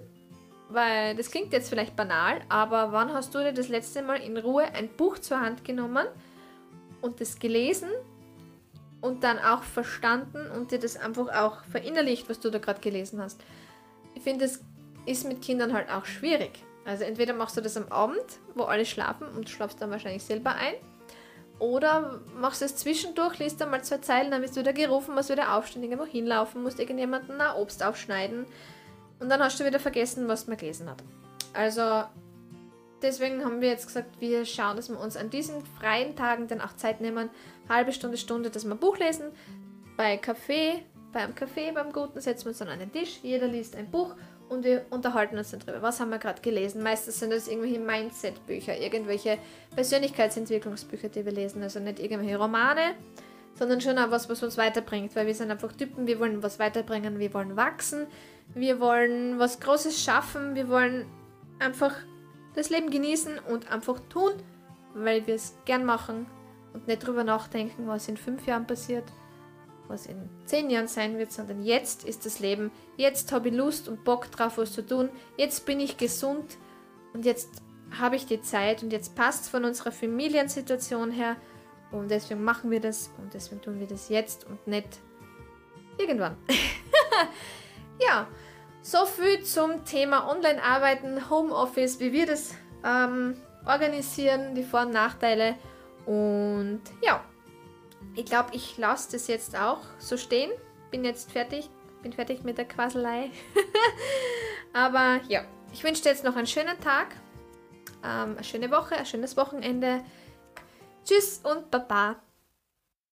Weil 0.70 1.16
das 1.16 1.32
klingt 1.32 1.54
jetzt 1.54 1.70
vielleicht 1.70 1.96
banal, 1.96 2.42
aber 2.50 2.92
wann 2.92 3.14
hast 3.14 3.34
du 3.34 3.40
dir 3.40 3.54
das 3.54 3.70
letzte 3.70 4.02
Mal 4.02 4.22
in 4.22 4.38
Ruhe 4.38 4.66
ein 4.74 4.90
Buch 4.90 5.18
zur 5.18 5.40
Hand 5.40 5.64
genommen 5.64 6.08
und 7.02 7.22
das 7.22 7.40
gelesen 7.40 7.90
und 9.02 9.24
dann 9.24 9.40
auch 9.40 9.64
verstanden 9.64 10.50
und 10.52 10.72
dir 10.72 10.80
das 10.80 10.98
einfach 10.98 11.28
auch 11.30 11.64
verinnerlicht, 11.66 12.30
was 12.30 12.40
du 12.40 12.50
da 12.50 12.60
gerade 12.60 12.82
gelesen 12.82 13.22
hast? 13.22 13.42
ich 14.18 14.24
finde, 14.24 14.46
es 14.46 14.62
ist 15.06 15.28
mit 15.28 15.42
Kindern 15.42 15.74
halt 15.74 15.90
auch 15.90 16.06
schwierig. 16.06 16.64
Also 16.86 17.04
entweder 17.04 17.34
machst 17.34 17.56
du 17.56 17.62
das 17.62 17.78
am 17.78 17.92
Abend, 17.92 18.40
wo 18.56 18.64
alle 18.64 18.86
schlafen 18.86 19.28
und 19.28 19.50
schlafst 19.50 19.82
dann 19.82 19.92
wahrscheinlich 19.92 20.24
selber 20.24 20.56
ein. 20.56 20.74
Oder 21.60 22.22
machst 22.36 22.62
du 22.62 22.66
es 22.66 22.76
zwischendurch, 22.76 23.40
liest 23.40 23.62
dann 23.62 23.72
mal 23.72 23.84
zwei 23.84 23.98
Zeilen, 23.98 24.32
dann 24.32 24.42
wirst 24.42 24.56
du 24.56 24.62
wieder 24.62 24.74
gerufen, 24.74 25.16
musst 25.16 25.30
wieder 25.30 25.56
aufstehen, 25.56 25.84
irgendwo 25.84 26.06
hinlaufen, 26.06 26.64
musst 26.64 26.80
irgendjemanden 26.80 27.40
ein 27.40 27.56
Obst 27.56 27.84
aufschneiden 27.84 28.46
und 29.20 29.30
dann 29.30 29.42
hast 29.42 29.60
du 29.60 29.66
wieder 29.66 29.80
vergessen, 29.80 30.28
was 30.28 30.48
man 30.48 30.58
gelesen 30.58 30.90
hat. 30.90 31.04
Also 31.54 32.04
deswegen 33.02 33.44
haben 33.44 33.62
wir 33.62 33.70
jetzt 33.70 33.88
gesagt, 33.88 34.20
wir 34.20 34.46
schauen, 34.46 34.76
dass 34.76 34.90
wir 34.90 35.00
uns 35.00 35.18
an 35.18 35.30
diesen 35.30 35.64
freien 35.80 36.16
Tagen 36.16 36.48
dann 36.48 36.62
auch 36.62 36.76
Zeit 36.76 37.02
nehmen, 37.02 37.30
halbe 37.70 37.92
Stunde, 37.92 38.18
Stunde, 38.18 38.50
dass 38.50 38.66
wir 38.66 38.76
Buch 38.76 38.98
lesen, 38.98 39.32
bei 39.96 40.18
Kaffee 40.18 40.84
beim 41.18 41.34
Kaffee, 41.36 41.72
beim 41.72 41.92
Guten, 41.92 42.22
setzen 42.22 42.46
wir 42.46 42.50
uns 42.50 42.60
dann 42.60 42.68
an 42.68 42.80
den 42.80 42.92
Tisch, 42.92 43.20
jeder 43.24 43.48
liest 43.48 43.76
ein 43.76 43.90
Buch 43.90 44.16
und 44.50 44.64
wir 44.64 44.86
unterhalten 44.90 45.38
uns 45.38 45.52
dann 45.52 45.60
drüber. 45.60 45.82
Was 45.82 46.00
haben 46.00 46.10
wir 46.10 46.20
gerade 46.20 46.42
gelesen? 46.42 46.84
Meistens 46.84 47.20
sind 47.20 47.32
das 47.32 47.48
irgendwelche 47.48 47.80
Mindset-Bücher, 47.80 48.78
irgendwelche 48.78 49.38
Persönlichkeitsentwicklungsbücher, 49.76 51.10
die 51.10 51.26
wir 51.26 51.32
lesen. 51.32 51.64
Also 51.64 51.80
nicht 51.80 52.00
irgendwelche 52.00 52.38
Romane, 52.38 52.94
sondern 53.56 53.82
schon 53.82 53.98
auch 53.98 54.12
was, 54.12 54.30
was 54.30 54.44
uns 54.44 54.58
weiterbringt, 54.58 55.16
weil 55.16 55.28
wir 55.28 55.36
sind 55.36 55.50
einfach 55.50 55.74
Typen, 55.74 56.08
wir 56.08 56.20
wollen 56.20 56.44
was 56.44 56.60
weiterbringen, 56.60 57.20
wir 57.20 57.34
wollen 57.34 57.58
wachsen, 57.58 58.08
wir 58.54 58.80
wollen 58.80 59.40
was 59.40 59.60
Großes 59.60 60.02
schaffen, 60.02 60.56
wir 60.56 60.70
wollen 60.70 61.08
einfach 61.60 61.96
das 62.58 62.70
Leben 62.70 62.90
genießen 62.90 63.40
und 63.40 63.72
einfach 63.72 64.00
tun, 64.10 64.32
weil 64.94 65.26
wir 65.28 65.36
es 65.36 65.58
gern 65.66 65.86
machen 65.86 66.26
und 66.74 66.88
nicht 66.88 67.06
drüber 67.06 67.24
nachdenken, 67.24 67.88
was 67.88 68.08
in 68.08 68.18
fünf 68.18 68.46
Jahren 68.46 68.68
passiert 68.68 69.06
was 69.90 70.06
in 70.06 70.30
zehn 70.46 70.70
Jahren 70.70 70.88
sein 70.88 71.18
wird, 71.18 71.32
sondern 71.32 71.64
jetzt 71.64 72.04
ist 72.06 72.26
das 72.26 72.40
Leben. 72.40 72.72
Jetzt 72.96 73.32
habe 73.32 73.50
ich 73.50 73.56
Lust 73.56 73.88
und 73.88 74.04
Bock 74.04 74.32
drauf, 74.32 74.58
was 74.58 74.74
zu 74.74 74.86
tun. 74.86 75.10
Jetzt 75.38 75.66
bin 75.66 75.80
ich 75.80 75.98
gesund 75.98 76.58
und 77.14 77.26
jetzt 77.26 77.62
habe 78.00 78.16
ich 78.16 78.26
die 78.26 78.42
Zeit 78.42 78.84
und 78.84 78.92
jetzt 78.92 79.16
passt 79.16 79.44
es 79.44 79.50
von 79.50 79.64
unserer 79.66 79.92
Familiensituation 79.92 81.12
her 81.12 81.38
und 81.92 82.12
deswegen 82.12 82.44
machen 82.44 82.70
wir 82.70 82.82
das 82.82 83.12
und 83.18 83.34
deswegen 83.34 83.62
tun 83.62 83.80
wir 83.80 83.88
das 83.88 84.10
jetzt 84.10 84.46
und 84.46 84.66
nicht 84.68 85.00
irgendwann. 85.98 86.36
ja, 88.02 88.28
so 88.88 89.06
viel 89.06 89.44
zum 89.44 89.84
Thema 89.84 90.30
Online-Arbeiten, 90.30 91.30
Homeoffice, 91.30 92.00
wie 92.00 92.14
wir 92.14 92.26
das 92.26 92.54
ähm, 92.86 93.36
organisieren, 93.66 94.56
die 94.56 94.64
Vor- 94.64 94.84
und 94.84 94.94
Nachteile 94.94 95.56
und 96.06 96.82
ja, 97.02 97.22
ich 98.16 98.24
glaube, 98.24 98.52
ich 98.54 98.78
lasse 98.78 99.12
das 99.12 99.28
jetzt 99.28 99.58
auch 99.58 99.82
so 100.00 100.16
stehen. 100.16 100.52
Bin 100.90 101.04
jetzt 101.04 101.30
fertig. 101.30 101.70
Bin 102.02 102.14
fertig 102.14 102.44
mit 102.44 102.58
der 102.58 102.66
Quaselei. 102.66 103.30
Aber 104.74 105.20
ja, 105.28 105.44
ich 105.74 105.84
wünsche 105.84 106.04
dir 106.04 106.10
jetzt 106.10 106.24
noch 106.24 106.38
einen 106.38 106.48
schönen 106.48 106.80
Tag, 106.80 107.08
ähm, 108.06 108.36
eine 108.36 108.44
schöne 108.46 108.72
Woche, 108.72 108.96
ein 108.96 109.06
schönes 109.06 109.36
Wochenende. 109.36 110.02
Tschüss 111.04 111.42
und 111.44 111.70
Baba. 111.70 112.16